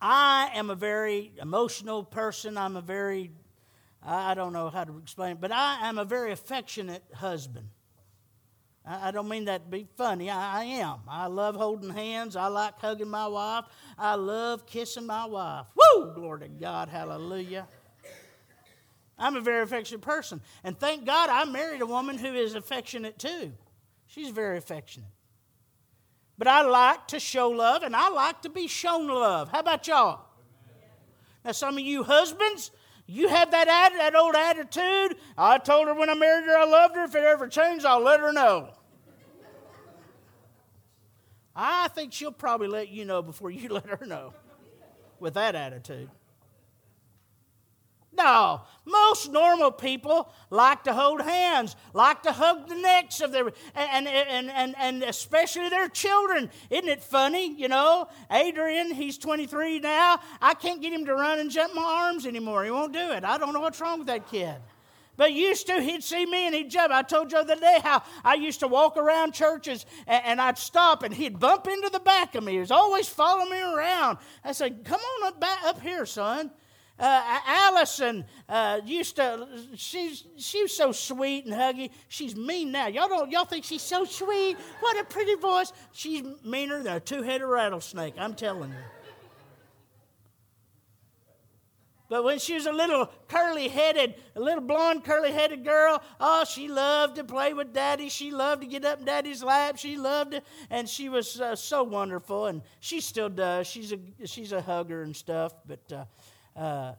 I 0.00 0.50
am 0.54 0.70
a 0.70 0.74
very 0.74 1.32
emotional 1.40 2.02
person. 2.02 2.58
I'm 2.58 2.76
a 2.76 2.80
very, 2.80 3.30
I 4.02 4.34
don't 4.34 4.52
know 4.52 4.68
how 4.68 4.84
to 4.84 4.98
explain 4.98 5.32
it, 5.32 5.40
but 5.40 5.52
I 5.52 5.88
am 5.88 5.98
a 5.98 6.04
very 6.04 6.32
affectionate 6.32 7.04
husband. 7.14 7.68
I 8.86 9.12
don't 9.12 9.30
mean 9.30 9.46
that 9.46 9.64
to 9.64 9.70
be 9.70 9.86
funny. 9.96 10.28
I, 10.28 10.60
I 10.60 10.64
am. 10.64 10.98
I 11.08 11.26
love 11.26 11.56
holding 11.56 11.88
hands. 11.88 12.36
I 12.36 12.48
like 12.48 12.78
hugging 12.78 13.08
my 13.08 13.26
wife. 13.26 13.64
I 13.98 14.14
love 14.14 14.66
kissing 14.66 15.06
my 15.06 15.24
wife. 15.24 15.66
Woo! 15.74 16.12
Glory 16.14 16.40
to 16.40 16.48
God. 16.48 16.90
Hallelujah. 16.90 17.66
I'm 19.18 19.36
a 19.36 19.40
very 19.40 19.62
affectionate 19.62 20.00
person. 20.00 20.40
And 20.64 20.78
thank 20.78 21.04
God 21.04 21.30
I 21.30 21.44
married 21.44 21.80
a 21.80 21.86
woman 21.86 22.18
who 22.18 22.34
is 22.34 22.54
affectionate 22.54 23.18
too. 23.18 23.52
She's 24.06 24.30
very 24.30 24.58
affectionate. 24.58 25.08
But 26.36 26.48
I 26.48 26.62
like 26.62 27.08
to 27.08 27.20
show 27.20 27.50
love 27.50 27.82
and 27.82 27.94
I 27.94 28.08
like 28.08 28.42
to 28.42 28.48
be 28.48 28.66
shown 28.66 29.06
love. 29.06 29.50
How 29.50 29.60
about 29.60 29.86
y'all? 29.86 30.26
Now, 31.44 31.52
some 31.52 31.74
of 31.74 31.84
you 31.84 32.02
husbands, 32.02 32.70
you 33.06 33.28
have 33.28 33.50
that, 33.50 33.66
that 33.66 34.14
old 34.16 34.34
attitude. 34.34 35.18
I 35.36 35.58
told 35.58 35.88
her 35.88 35.94
when 35.94 36.08
I 36.08 36.14
married 36.14 36.46
her 36.46 36.56
I 36.56 36.64
loved 36.64 36.96
her. 36.96 37.04
If 37.04 37.14
it 37.14 37.22
ever 37.22 37.48
changed, 37.48 37.84
I'll 37.84 38.00
let 38.00 38.20
her 38.20 38.32
know. 38.32 38.70
I 41.54 41.88
think 41.88 42.12
she'll 42.12 42.32
probably 42.32 42.66
let 42.66 42.88
you 42.88 43.04
know 43.04 43.22
before 43.22 43.50
you 43.50 43.68
let 43.70 43.86
her 43.86 44.04
know 44.06 44.32
with 45.20 45.34
that 45.34 45.54
attitude. 45.54 46.10
No, 48.16 48.62
most 48.84 49.32
normal 49.32 49.70
people 49.72 50.32
like 50.50 50.84
to 50.84 50.92
hold 50.92 51.20
hands, 51.22 51.74
like 51.92 52.22
to 52.22 52.32
hug 52.32 52.68
the 52.68 52.76
necks 52.76 53.20
of 53.20 53.32
their, 53.32 53.46
and, 53.74 54.06
and, 54.06 54.50
and, 54.50 54.74
and 54.78 55.02
especially 55.02 55.68
their 55.68 55.88
children. 55.88 56.50
Isn't 56.70 56.88
it 56.88 57.02
funny? 57.02 57.54
You 57.54 57.68
know, 57.68 58.08
Adrian, 58.30 58.92
he's 58.92 59.18
23 59.18 59.80
now. 59.80 60.20
I 60.40 60.54
can't 60.54 60.80
get 60.80 60.92
him 60.92 61.06
to 61.06 61.14
run 61.14 61.40
and 61.40 61.50
jump 61.50 61.74
my 61.74 61.82
arms 61.82 62.26
anymore. 62.26 62.64
He 62.64 62.70
won't 62.70 62.92
do 62.92 63.12
it. 63.12 63.24
I 63.24 63.38
don't 63.38 63.52
know 63.52 63.60
what's 63.60 63.80
wrong 63.80 63.98
with 63.98 64.08
that 64.08 64.28
kid. 64.30 64.56
But 65.16 65.32
used 65.32 65.68
to, 65.68 65.80
he'd 65.80 66.02
see 66.02 66.26
me 66.26 66.46
and 66.46 66.54
he'd 66.54 66.70
jump. 66.70 66.92
I 66.92 67.02
told 67.02 67.30
you 67.30 67.44
the 67.44 67.52
other 67.52 67.60
day 67.60 67.78
how 67.82 68.02
I 68.24 68.34
used 68.34 68.60
to 68.60 68.68
walk 68.68 68.96
around 68.96 69.32
churches 69.32 69.86
and, 70.06 70.24
and, 70.24 70.40
I'd 70.40 70.58
stop 70.58 71.04
and 71.04 71.14
he'd 71.14 71.38
bump 71.38 71.68
into 71.68 71.88
the 71.88 72.00
back 72.00 72.34
of 72.34 72.42
me. 72.42 72.54
He 72.54 72.58
was 72.58 72.72
always 72.72 73.08
following 73.08 73.50
me 73.50 73.60
around. 73.60 74.18
I 74.44 74.52
said, 74.52 74.84
Come 74.84 75.00
on 75.00 75.28
up, 75.28 75.40
back, 75.40 75.62
up 75.64 75.80
here, 75.80 76.04
son. 76.04 76.50
Uh, 76.96 77.40
Allison 77.46 78.24
uh, 78.48 78.80
used 78.84 79.16
to. 79.16 79.48
She's 79.74 80.24
she 80.36 80.62
was 80.62 80.76
so 80.76 80.92
sweet 80.92 81.44
and 81.44 81.52
huggy. 81.52 81.90
She's 82.08 82.36
mean 82.36 82.70
now. 82.70 82.86
Y'all 82.86 83.08
don't. 83.08 83.30
Y'all 83.32 83.44
think 83.44 83.64
she's 83.64 83.82
so 83.82 84.04
sweet? 84.04 84.56
What 84.78 85.00
a 85.00 85.04
pretty 85.04 85.34
voice. 85.34 85.72
She's 85.92 86.22
meaner 86.44 86.82
than 86.82 86.96
a 86.96 87.00
two-headed 87.00 87.46
rattlesnake. 87.46 88.14
I'm 88.16 88.34
telling 88.34 88.70
you. 88.70 88.76
But 92.08 92.22
when 92.22 92.38
she 92.38 92.54
was 92.54 92.66
a 92.66 92.72
little 92.72 93.10
curly 93.26 93.66
headed, 93.66 94.14
a 94.36 94.40
little 94.40 94.62
blonde 94.62 95.04
curly 95.04 95.32
headed 95.32 95.64
girl, 95.64 96.00
oh, 96.20 96.44
she 96.44 96.68
loved 96.68 97.16
to 97.16 97.24
play 97.24 97.54
with 97.54 97.72
daddy. 97.72 98.08
She 98.08 98.30
loved 98.30 98.62
to 98.62 98.68
get 98.68 98.84
up 98.84 99.00
in 99.00 99.06
daddy's 99.06 99.42
lap. 99.42 99.78
She 99.78 99.96
loved 99.96 100.34
it. 100.34 100.44
And 100.70 100.88
she 100.88 101.08
was 101.08 101.40
uh, 101.40 101.56
so 101.56 101.82
wonderful. 101.82 102.46
And 102.46 102.62
she 102.78 103.00
still 103.00 103.30
does. 103.30 103.66
She's 103.66 103.92
a, 103.92 103.98
she's 104.26 104.52
a 104.52 104.60
hugger 104.60 105.02
and 105.02 105.16
stuff. 105.16 105.54
But, 105.66 105.92
uh, 106.56 106.92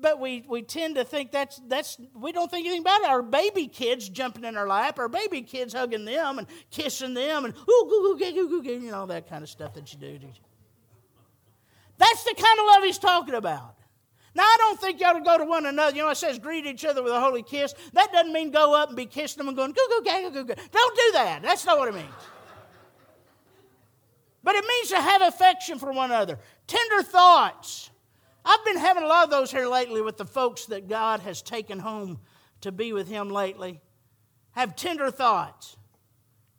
but 0.00 0.20
we, 0.20 0.44
we 0.46 0.62
tend 0.62 0.96
to 0.96 1.04
think 1.04 1.32
that's, 1.32 1.60
that's, 1.66 1.98
we 2.14 2.30
don't 2.32 2.50
think 2.50 2.66
anything 2.66 2.82
about 2.82 3.00
it. 3.00 3.08
Our 3.08 3.22
baby 3.22 3.66
kids 3.66 4.08
jumping 4.08 4.44
in 4.44 4.56
our 4.56 4.68
lap, 4.68 4.98
our 4.98 5.08
baby 5.08 5.42
kids 5.42 5.72
hugging 5.72 6.04
them 6.04 6.38
and 6.38 6.46
kissing 6.70 7.14
them 7.14 7.44
and 7.44 7.54
ooh, 7.68 8.16
you 8.20 8.90
know, 8.90 9.00
all 9.00 9.06
that 9.06 9.28
kind 9.28 9.42
of 9.42 9.48
stuff 9.48 9.74
that 9.74 9.92
you 9.92 9.98
do. 9.98 10.18
That's 11.98 12.24
the 12.24 12.34
kind 12.34 12.60
of 12.60 12.66
love 12.66 12.84
he's 12.84 12.98
talking 12.98 13.34
about. 13.34 13.74
Now, 14.34 14.42
I 14.42 14.56
don't 14.58 14.78
think 14.78 15.00
you 15.00 15.06
ought 15.06 15.14
to 15.14 15.22
go 15.22 15.38
to 15.38 15.44
one 15.44 15.64
another. 15.64 15.96
You 15.96 16.02
know, 16.02 16.10
it 16.10 16.16
says 16.16 16.38
greet 16.38 16.66
each 16.66 16.84
other 16.84 17.02
with 17.02 17.12
a 17.12 17.20
holy 17.20 17.42
kiss. 17.42 17.74
That 17.94 18.12
doesn't 18.12 18.34
mean 18.34 18.50
go 18.50 18.74
up 18.74 18.88
and 18.88 18.96
be 18.96 19.06
kissing 19.06 19.38
them 19.38 19.48
and 19.48 19.56
going, 19.56 19.72
goo, 19.72 19.88
goo, 19.88 20.02
goo, 20.04 20.30
goo, 20.30 20.44
goo. 20.44 20.62
Don't 20.70 20.96
do 20.96 21.10
that. 21.14 21.40
That's 21.42 21.64
not 21.64 21.78
what 21.78 21.88
it 21.88 21.94
means. 21.94 22.06
But 24.44 24.56
it 24.56 24.64
means 24.64 24.90
to 24.90 25.00
have 25.00 25.22
affection 25.22 25.78
for 25.78 25.90
one 25.90 26.10
another, 26.10 26.38
tender 26.66 27.02
thoughts. 27.02 27.90
I've 28.46 28.64
been 28.64 28.78
having 28.78 29.02
a 29.02 29.06
lot 29.08 29.24
of 29.24 29.30
those 29.30 29.50
here 29.50 29.66
lately 29.66 30.00
with 30.00 30.16
the 30.16 30.24
folks 30.24 30.66
that 30.66 30.88
God 30.88 31.18
has 31.20 31.42
taken 31.42 31.80
home 31.80 32.20
to 32.60 32.70
be 32.70 32.92
with 32.92 33.08
Him 33.08 33.28
lately. 33.28 33.80
Have 34.52 34.76
tender 34.76 35.10
thoughts. 35.10 35.76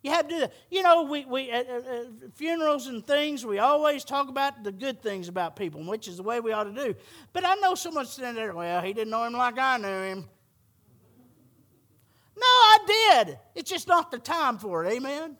You 0.02 0.10
have 0.12 0.28
to. 0.28 0.50
You 0.70 0.82
know, 0.82 1.04
we, 1.04 1.24
we 1.24 1.50
at, 1.50 1.68
at, 1.68 2.06
funerals 2.34 2.86
and 2.86 3.04
things, 3.06 3.44
we 3.44 3.58
always 3.58 4.04
talk 4.04 4.28
about 4.28 4.62
the 4.62 4.70
good 4.70 5.02
things 5.02 5.28
about 5.28 5.56
people, 5.56 5.82
which 5.84 6.06
is 6.06 6.18
the 6.18 6.22
way 6.22 6.40
we 6.40 6.52
ought 6.52 6.64
to 6.64 6.72
do. 6.72 6.94
But 7.32 7.44
I 7.44 7.54
know 7.56 7.74
someone 7.74 8.04
standing 8.04 8.36
there, 8.36 8.54
well, 8.54 8.82
he 8.82 8.92
didn't 8.92 9.10
know 9.10 9.24
him 9.24 9.32
like 9.32 9.58
I 9.58 9.78
knew 9.78 9.88
him. 9.88 10.28
No, 12.36 12.46
I 12.46 12.78
did. 12.86 13.38
It's 13.56 13.70
just 13.70 13.88
not 13.88 14.10
the 14.10 14.18
time 14.18 14.58
for 14.58 14.84
it. 14.84 14.92
Amen. 14.92 15.36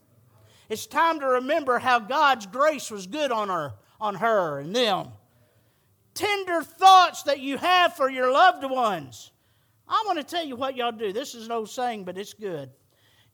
It's 0.69 0.87
time 0.87 1.21
to 1.21 1.27
remember 1.27 1.79
how 1.79 2.01
God's 2.01 2.47
grace 2.47 2.91
was 2.91 3.07
good 3.07 3.31
on 3.31 3.49
her, 3.49 3.75
on 4.01 4.17
her 4.17 4.59
and 4.59 4.75
them. 4.75 5.09
Tender 6.19 6.65
thoughts 6.65 7.23
that 7.23 7.39
you 7.39 7.59
have 7.59 7.95
for 7.95 8.11
your 8.11 8.33
loved 8.33 8.69
ones. 8.69 9.31
I 9.87 10.03
want 10.05 10.19
to 10.19 10.25
tell 10.25 10.45
you 10.45 10.57
what 10.57 10.77
y'all 10.77 10.91
do. 10.91 11.13
This 11.13 11.37
is 11.37 11.47
an 11.47 11.53
old 11.53 11.71
saying, 11.71 12.03
but 12.03 12.19
it's 12.19 12.35
good. 12.35 12.71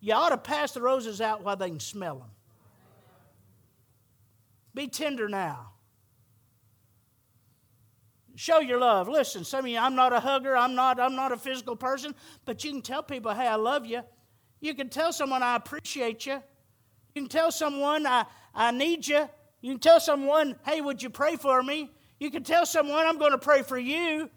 You 0.00 0.12
ought 0.12 0.28
to 0.28 0.36
pass 0.36 0.72
the 0.72 0.82
roses 0.82 1.22
out 1.22 1.42
while 1.42 1.56
they 1.56 1.70
can 1.70 1.80
smell 1.80 2.18
them. 2.18 2.28
Be 4.74 4.86
tender 4.86 5.30
now. 5.30 5.70
Show 8.36 8.60
your 8.60 8.78
love. 8.78 9.08
Listen, 9.08 9.44
some 9.44 9.64
of 9.64 9.70
you, 9.70 9.78
I'm 9.78 9.94
not 9.94 10.12
a 10.12 10.20
hugger, 10.20 10.54
I'm 10.54 10.74
not, 10.74 11.00
I'm 11.00 11.16
not 11.16 11.32
a 11.32 11.38
physical 11.38 11.76
person, 11.76 12.14
but 12.44 12.64
you 12.64 12.70
can 12.70 12.82
tell 12.82 13.02
people, 13.02 13.32
hey, 13.32 13.46
I 13.48 13.54
love 13.54 13.86
you. 13.86 14.02
You 14.60 14.74
can 14.74 14.90
tell 14.90 15.10
someone, 15.10 15.42
I 15.42 15.56
appreciate 15.56 16.26
you. 16.26 16.34
You 17.14 17.22
can 17.22 17.30
tell 17.30 17.50
someone, 17.50 18.06
I, 18.06 18.26
I 18.54 18.72
need 18.72 19.06
you. 19.06 19.26
You 19.62 19.72
can 19.72 19.80
tell 19.80 20.00
someone, 20.00 20.56
hey, 20.66 20.82
would 20.82 21.02
you 21.02 21.08
pray 21.08 21.36
for 21.36 21.62
me? 21.62 21.90
You 22.24 22.30
can 22.30 22.42
tell 22.42 22.64
someone, 22.64 23.06
I'm 23.06 23.18
going 23.18 23.32
to 23.32 23.38
pray 23.38 23.60
for 23.60 23.76
you. 23.76 24.30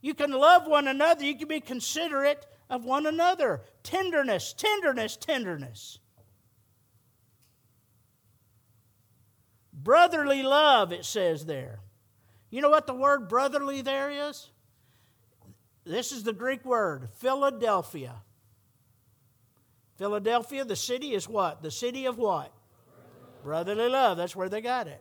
You 0.00 0.14
can 0.14 0.32
love 0.32 0.66
one 0.66 0.88
another. 0.88 1.24
You 1.24 1.38
can 1.38 1.46
be 1.46 1.60
considerate 1.60 2.44
of 2.68 2.84
one 2.84 3.06
another. 3.06 3.62
Tenderness, 3.84 4.52
tenderness, 4.52 5.16
tenderness. 5.16 6.00
Brotherly 9.72 10.42
love, 10.42 10.92
it 10.92 11.04
says 11.04 11.46
there. 11.46 11.78
You 12.50 12.60
know 12.60 12.70
what 12.70 12.88
the 12.88 12.94
word 12.94 13.28
brotherly 13.28 13.82
there 13.82 14.28
is? 14.28 14.50
This 15.84 16.10
is 16.10 16.24
the 16.24 16.32
Greek 16.32 16.64
word, 16.64 17.10
Philadelphia. 17.18 18.16
Philadelphia, 19.98 20.64
the 20.64 20.74
city 20.74 21.14
is 21.14 21.28
what? 21.28 21.62
The 21.62 21.70
city 21.70 22.06
of 22.06 22.18
what? 22.18 22.52
Brotherly 23.44 23.88
love. 23.88 24.16
That's 24.16 24.34
where 24.34 24.48
they 24.48 24.60
got 24.60 24.88
it. 24.88 25.00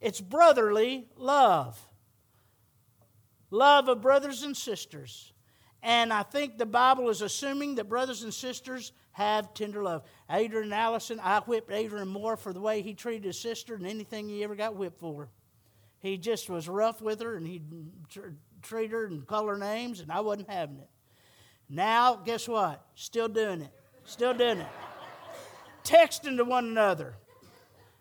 It's 0.00 0.20
brotherly 0.20 1.06
love. 1.16 1.78
Love 3.50 3.88
of 3.88 4.00
brothers 4.00 4.42
and 4.42 4.56
sisters. 4.56 5.32
And 5.82 6.12
I 6.12 6.22
think 6.22 6.58
the 6.58 6.66
Bible 6.66 7.08
is 7.08 7.22
assuming 7.22 7.76
that 7.76 7.88
brothers 7.88 8.22
and 8.22 8.32
sisters 8.32 8.92
have 9.12 9.54
tender 9.54 9.82
love. 9.82 10.02
Adrian 10.30 10.72
Allison, 10.72 11.20
I 11.22 11.40
whipped 11.40 11.72
Adrian 11.72 12.08
more 12.08 12.36
for 12.36 12.52
the 12.52 12.60
way 12.60 12.82
he 12.82 12.94
treated 12.94 13.24
his 13.24 13.38
sister 13.38 13.76
than 13.76 13.86
anything 13.86 14.28
he 14.28 14.44
ever 14.44 14.54
got 14.54 14.76
whipped 14.76 15.00
for. 15.00 15.28
He 15.98 16.16
just 16.16 16.48
was 16.48 16.68
rough 16.68 17.02
with 17.02 17.20
her 17.20 17.36
and 17.36 17.46
he'd 17.46 17.64
treat 18.62 18.90
her 18.90 19.06
and 19.06 19.26
call 19.26 19.46
her 19.48 19.58
names, 19.58 20.00
and 20.00 20.10
I 20.12 20.20
wasn't 20.20 20.50
having 20.50 20.78
it. 20.78 20.88
Now, 21.68 22.16
guess 22.16 22.48
what? 22.48 22.84
Still 22.94 23.28
doing 23.28 23.62
it. 23.62 23.72
Still 24.04 24.34
doing 24.34 24.58
it. 24.58 24.68
Texting 25.84 26.36
to 26.36 26.44
one 26.44 26.66
another. 26.66 27.14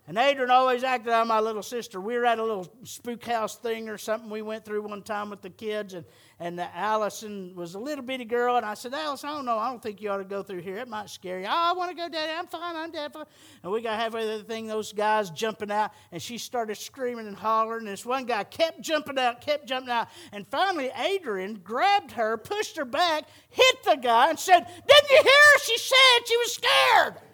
And 0.09 0.17
Adrian 0.17 0.49
always 0.49 0.83
acted 0.83 1.13
on 1.13 1.27
my 1.27 1.39
little 1.39 1.61
sister. 1.61 2.01
We 2.01 2.17
were 2.17 2.25
at 2.25 2.39
a 2.39 2.43
little 2.43 2.67
spook 2.83 3.23
house 3.25 3.57
thing 3.57 3.87
or 3.89 3.99
something 3.99 4.27
we 4.27 4.41
went 4.41 4.65
through 4.65 4.81
one 4.81 5.03
time 5.03 5.29
with 5.29 5.43
the 5.43 5.51
kids, 5.51 5.93
and, 5.93 6.03
and 6.39 6.57
the 6.57 6.75
Allison 6.75 7.53
was 7.55 7.75
a 7.75 7.79
little 7.79 8.03
bitty 8.03 8.25
girl. 8.25 8.57
And 8.57 8.65
I 8.65 8.73
said, 8.73 8.91
Allison, 8.95 9.29
I 9.29 9.33
don't 9.33 9.45
know. 9.45 9.59
I 9.59 9.69
don't 9.69 9.83
think 9.83 10.01
you 10.01 10.09
ought 10.09 10.17
to 10.17 10.23
go 10.23 10.41
through 10.41 10.61
here. 10.61 10.77
It 10.77 10.87
might 10.87 11.11
scare 11.11 11.39
you. 11.39 11.45
Oh, 11.45 11.51
I 11.51 11.73
want 11.73 11.91
to 11.91 11.95
go, 11.95 12.09
Daddy. 12.09 12.31
I'm 12.35 12.47
fine. 12.47 12.75
I'm 12.75 12.89
dead. 12.89 13.13
And 13.61 13.71
we 13.71 13.83
got 13.83 13.99
halfway 13.99 14.23
through 14.23 14.39
the 14.39 14.45
thing, 14.45 14.65
those 14.65 14.93
guys 14.93 15.29
jumping 15.29 15.69
out, 15.69 15.91
and 16.11 16.19
she 16.19 16.39
started 16.39 16.77
screaming 16.77 17.27
and 17.27 17.35
hollering. 17.35 17.81
And 17.81 17.89
this 17.89 18.03
one 18.03 18.25
guy 18.25 18.45
kept 18.45 18.81
jumping 18.81 19.19
out, 19.19 19.41
kept 19.41 19.67
jumping 19.67 19.91
out. 19.91 20.07
And 20.31 20.47
finally, 20.47 20.89
Adrian 20.97 21.59
grabbed 21.63 22.13
her, 22.13 22.35
pushed 22.35 22.77
her 22.77 22.85
back, 22.85 23.25
hit 23.51 23.83
the 23.85 23.95
guy, 23.95 24.31
and 24.31 24.39
said, 24.39 24.61
Didn't 24.65 25.09
you 25.11 25.21
hear? 25.21 25.59
She 25.65 25.77
said 25.77 26.25
she 26.25 26.37
was 26.37 26.53
scared. 26.55 27.28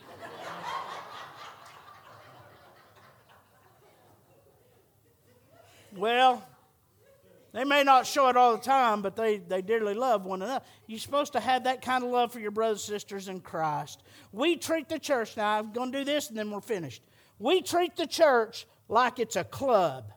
Well, 5.96 6.46
they 7.54 7.64
may 7.64 7.84
not 7.84 8.06
show 8.06 8.28
it 8.28 8.36
all 8.36 8.58
the 8.58 8.62
time, 8.64 9.02
but 9.02 9.16
they, 9.16 9.38
they 9.38 9.62
dearly 9.62 9.94
love 9.94 10.26
one 10.26 10.42
another. 10.42 10.66
You're 10.88 11.00
supposed 11.00 11.34
to 11.34 11.40
have 11.40 11.64
that 11.64 11.82
kind 11.82 12.04
of 12.04 12.10
love 12.10 12.34
for 12.34 12.40
your 12.40 12.52
brothers 12.52 12.88
and 12.90 13.00
sisters 13.00 13.30
in 13.30 13.40
Christ. 13.40 14.04
We 14.34 14.58
treat 14.58 14.90
the 14.90 15.00
church, 15.00 15.38
now 15.38 15.60
I'm 15.60 15.72
going 15.72 15.94
to 15.94 16.00
do 16.00 16.04
this 16.04 16.28
and 16.28 16.38
then 16.38 16.52
we're 16.52 16.60
finished. 16.60 17.02
We 17.40 17.62
treat 17.62 17.96
the 17.96 18.08
church 18.08 18.68
like 18.90 19.20
it's 19.20 19.38
a 19.38 19.46
club. 19.46 20.12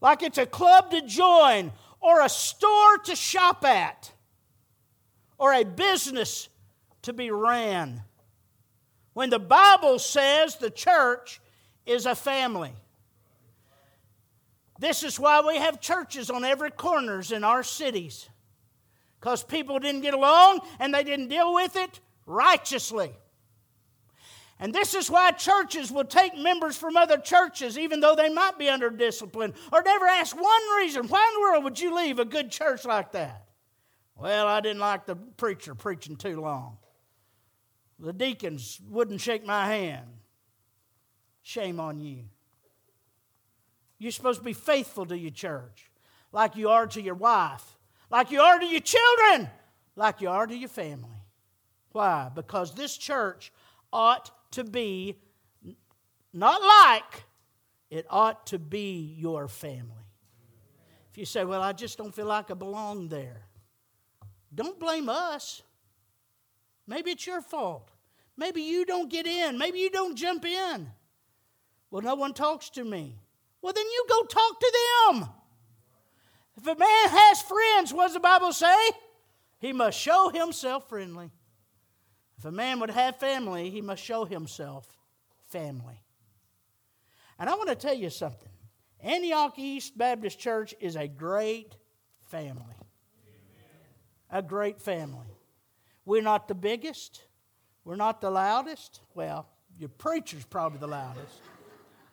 Like 0.00 0.24
it's 0.24 0.38
a 0.38 0.46
club 0.46 0.90
to 0.90 1.02
join, 1.02 1.72
or 2.00 2.20
a 2.20 2.28
store 2.28 2.98
to 3.04 3.16
shop 3.16 3.64
at, 3.64 4.12
or 5.38 5.52
a 5.52 5.64
business 5.64 6.48
to 7.02 7.12
be 7.12 7.30
ran 7.30 8.02
when 9.16 9.30
the 9.30 9.38
Bible 9.38 9.98
says 9.98 10.56
the 10.56 10.68
church 10.68 11.40
is 11.86 12.04
a 12.04 12.14
family. 12.14 12.74
This 14.78 15.02
is 15.02 15.18
why 15.18 15.40
we 15.40 15.56
have 15.56 15.80
churches 15.80 16.28
on 16.28 16.44
every 16.44 16.70
corners 16.70 17.32
in 17.32 17.42
our 17.42 17.62
cities. 17.62 18.28
Because 19.18 19.42
people 19.42 19.78
didn't 19.78 20.02
get 20.02 20.12
along 20.12 20.60
and 20.78 20.92
they 20.92 21.02
didn't 21.02 21.28
deal 21.28 21.54
with 21.54 21.76
it 21.76 21.98
righteously. 22.26 23.10
And 24.60 24.74
this 24.74 24.92
is 24.92 25.10
why 25.10 25.30
churches 25.30 25.90
will 25.90 26.04
take 26.04 26.36
members 26.36 26.76
from 26.76 26.98
other 26.98 27.16
churches, 27.16 27.78
even 27.78 28.00
though 28.00 28.16
they 28.16 28.28
might 28.28 28.58
be 28.58 28.68
under 28.68 28.90
discipline, 28.90 29.54
or 29.72 29.82
never 29.82 30.04
ask 30.04 30.36
one 30.36 30.76
reason 30.76 31.08
why 31.08 31.26
in 31.26 31.34
the 31.36 31.40
world 31.40 31.64
would 31.64 31.80
you 31.80 31.96
leave 31.96 32.18
a 32.18 32.26
good 32.26 32.50
church 32.50 32.84
like 32.84 33.12
that? 33.12 33.46
Well, 34.14 34.46
I 34.46 34.60
didn't 34.60 34.80
like 34.80 35.06
the 35.06 35.16
preacher 35.16 35.74
preaching 35.74 36.16
too 36.16 36.38
long. 36.38 36.76
The 37.98 38.12
deacons 38.12 38.80
wouldn't 38.88 39.20
shake 39.20 39.44
my 39.44 39.66
hand. 39.66 40.06
Shame 41.42 41.80
on 41.80 42.00
you. 42.00 42.24
You're 43.98 44.12
supposed 44.12 44.40
to 44.40 44.44
be 44.44 44.52
faithful 44.52 45.06
to 45.06 45.16
your 45.16 45.30
church, 45.30 45.90
like 46.32 46.56
you 46.56 46.68
are 46.68 46.86
to 46.88 47.00
your 47.00 47.14
wife, 47.14 47.78
like 48.10 48.30
you 48.30 48.40
are 48.40 48.58
to 48.58 48.66
your 48.66 48.80
children, 48.80 49.48
like 49.94 50.20
you 50.20 50.28
are 50.28 50.46
to 50.46 50.56
your 50.56 50.68
family. 50.68 51.22
Why? 51.92 52.30
Because 52.34 52.74
this 52.74 52.96
church 52.96 53.52
ought 53.90 54.30
to 54.52 54.64
be 54.64 55.16
not 56.32 56.60
like, 56.60 57.24
it 57.88 58.06
ought 58.10 58.46
to 58.48 58.58
be 58.58 59.14
your 59.16 59.48
family. 59.48 60.04
If 61.10 61.16
you 61.16 61.24
say, 61.24 61.46
Well, 61.46 61.62
I 61.62 61.72
just 61.72 61.96
don't 61.96 62.14
feel 62.14 62.26
like 62.26 62.50
I 62.50 62.54
belong 62.54 63.08
there, 63.08 63.46
don't 64.54 64.78
blame 64.78 65.08
us. 65.08 65.62
Maybe 66.86 67.10
it's 67.10 67.26
your 67.26 67.40
fault. 67.40 67.90
Maybe 68.36 68.62
you 68.62 68.84
don't 68.84 69.10
get 69.10 69.26
in. 69.26 69.58
Maybe 69.58 69.78
you 69.78 69.90
don't 69.90 70.16
jump 70.16 70.44
in. 70.44 70.88
Well, 71.90 72.02
no 72.02 72.14
one 72.14 72.34
talks 72.34 72.70
to 72.70 72.84
me. 72.84 73.18
Well, 73.62 73.72
then 73.72 73.86
you 73.86 74.04
go 74.08 74.22
talk 74.22 74.60
to 74.60 74.72
them. 75.08 75.28
If 76.56 76.66
a 76.66 76.78
man 76.78 77.08
has 77.08 77.42
friends, 77.42 77.92
what 77.92 78.04
does 78.04 78.14
the 78.14 78.20
Bible 78.20 78.52
say? 78.52 78.76
He 79.58 79.72
must 79.72 79.98
show 79.98 80.30
himself 80.30 80.88
friendly. 80.88 81.30
If 82.38 82.44
a 82.44 82.50
man 82.50 82.80
would 82.80 82.90
have 82.90 83.18
family, 83.18 83.70
he 83.70 83.80
must 83.80 84.02
show 84.02 84.24
himself 84.24 84.86
family. 85.48 86.02
And 87.38 87.48
I 87.48 87.54
want 87.54 87.68
to 87.68 87.74
tell 87.74 87.94
you 87.94 88.10
something 88.10 88.50
Antioch 89.00 89.58
East 89.58 89.96
Baptist 89.96 90.38
Church 90.38 90.74
is 90.80 90.96
a 90.96 91.08
great 91.08 91.76
family. 92.26 92.74
A 94.30 94.42
great 94.42 94.80
family. 94.80 95.35
We're 96.06 96.22
not 96.22 96.48
the 96.48 96.54
biggest, 96.54 97.24
we're 97.84 97.96
not 97.96 98.22
the 98.22 98.30
loudest. 98.30 99.00
Well, 99.14 99.46
your 99.78 99.90
preacher's 99.90 100.44
probably 100.44 100.78
the 100.78 100.86
loudest. 100.86 101.42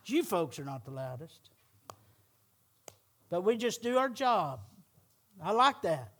You 0.05 0.23
folks 0.23 0.59
are 0.59 0.65
not 0.65 0.83
the 0.83 0.91
loudest. 0.91 1.49
But 3.29 3.45
we 3.45 3.55
just 3.55 3.81
do 3.81 3.97
our 3.97 4.09
job. 4.09 4.59
I 5.41 5.51
like 5.51 5.81
that. 5.83 6.11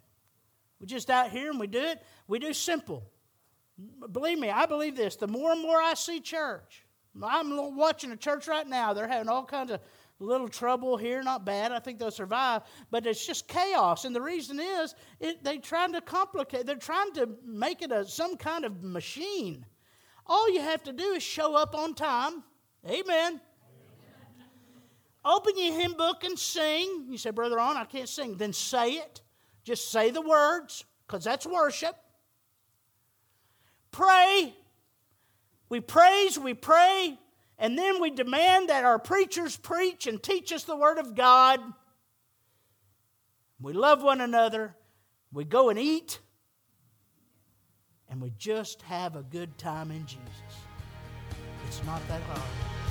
We're 0.80 0.88
just 0.88 1.10
out 1.10 1.32
here 1.32 1.50
and 1.50 1.60
we 1.60 1.68
do 1.68 1.82
it. 1.82 2.02
We 2.28 2.40
do 2.40 2.54
simple. 2.54 3.04
Believe 4.12 4.40
me, 4.40 4.50
I 4.50 4.66
believe 4.66 4.96
this. 4.96 5.16
The 5.16 5.28
more 5.28 5.52
and 5.52 5.62
more 5.62 5.82
I 5.82 5.96
see 5.96 6.20
church, 6.20 6.86
I'm 7.22 7.76
watching 7.76 8.12
a 8.12 8.18
church 8.18 8.48
right 8.48 8.68
now. 8.68 8.94
They're 8.94 9.08
having 9.08 9.30
all 9.30 9.46
kinds 9.46 9.72
of 9.72 9.82
little 10.20 10.48
trouble 10.48 10.98
here, 10.98 11.22
not 11.24 11.46
bad. 11.46 11.72
I 11.72 11.80
think 11.80 12.00
they'll 12.00 12.12
survive, 12.12 12.62
but 12.92 13.06
it's 13.06 13.26
just 13.26 13.48
chaos. 13.48 14.06
And 14.06 14.16
the 14.16 14.22
reason 14.22 14.60
is 14.60 14.96
it, 15.20 15.44
they're 15.44 15.58
trying 15.58 15.94
to 15.94 16.02
complicate. 16.02 16.66
They're 16.66 16.76
trying 16.76 17.12
to 17.14 17.30
make 17.46 17.82
it 17.82 17.92
a 17.92 18.06
some 18.06 18.38
kind 18.38 18.66
of 18.66 18.84
machine. 18.84 19.66
All 20.26 20.50
you 20.54 20.62
have 20.62 20.84
to 20.84 20.94
do 20.94 21.04
is 21.14 21.24
show 21.24 21.56
up 21.56 21.76
on 21.76 21.94
time. 21.94 22.44
Amen. 22.88 23.42
Open 25.26 25.54
your 25.58 25.74
hymn 25.74 25.94
book 25.94 26.24
and 26.24 26.38
sing. 26.38 27.06
You 27.10 27.18
say, 27.18 27.32
Brother 27.32 27.58
Ron, 27.58 27.78
I 27.78 27.86
can't 27.86 28.10
sing. 28.10 28.36
Then 28.36 28.54
say 28.54 28.94
it. 28.94 29.22
Just 29.64 29.92
say 29.92 30.10
the 30.12 30.22
words, 30.22 30.84
because 31.08 31.24
that's 31.24 31.46
worship. 31.46 31.96
Pray. 33.92 34.54
We 35.70 35.80
praise, 35.80 36.38
we 36.38 36.54
pray, 36.54 37.18
and 37.64 37.78
then 37.78 38.02
we 38.02 38.12
demand 38.12 38.68
that 38.68 38.84
our 38.84 39.00
preachers 39.00 39.56
preach 39.56 40.06
and 40.06 40.22
teach 40.22 40.52
us 40.52 40.66
the 40.66 40.76
Word 40.76 40.98
of 40.98 41.16
God. 41.16 41.62
We 43.62 43.72
love 43.72 44.04
one 44.04 44.20
another. 44.20 44.76
We 45.32 45.46
go 45.46 45.70
and 45.70 45.80
eat. 45.80 46.20
And 48.10 48.22
we 48.22 48.34
just 48.38 48.82
have 48.82 49.16
a 49.16 49.24
good 49.24 49.58
time 49.58 49.92
in 49.92 50.06
Jesus. 50.06 50.20
It's 51.66 51.82
not 51.86 52.06
that 52.10 52.22
hard. 52.24 52.83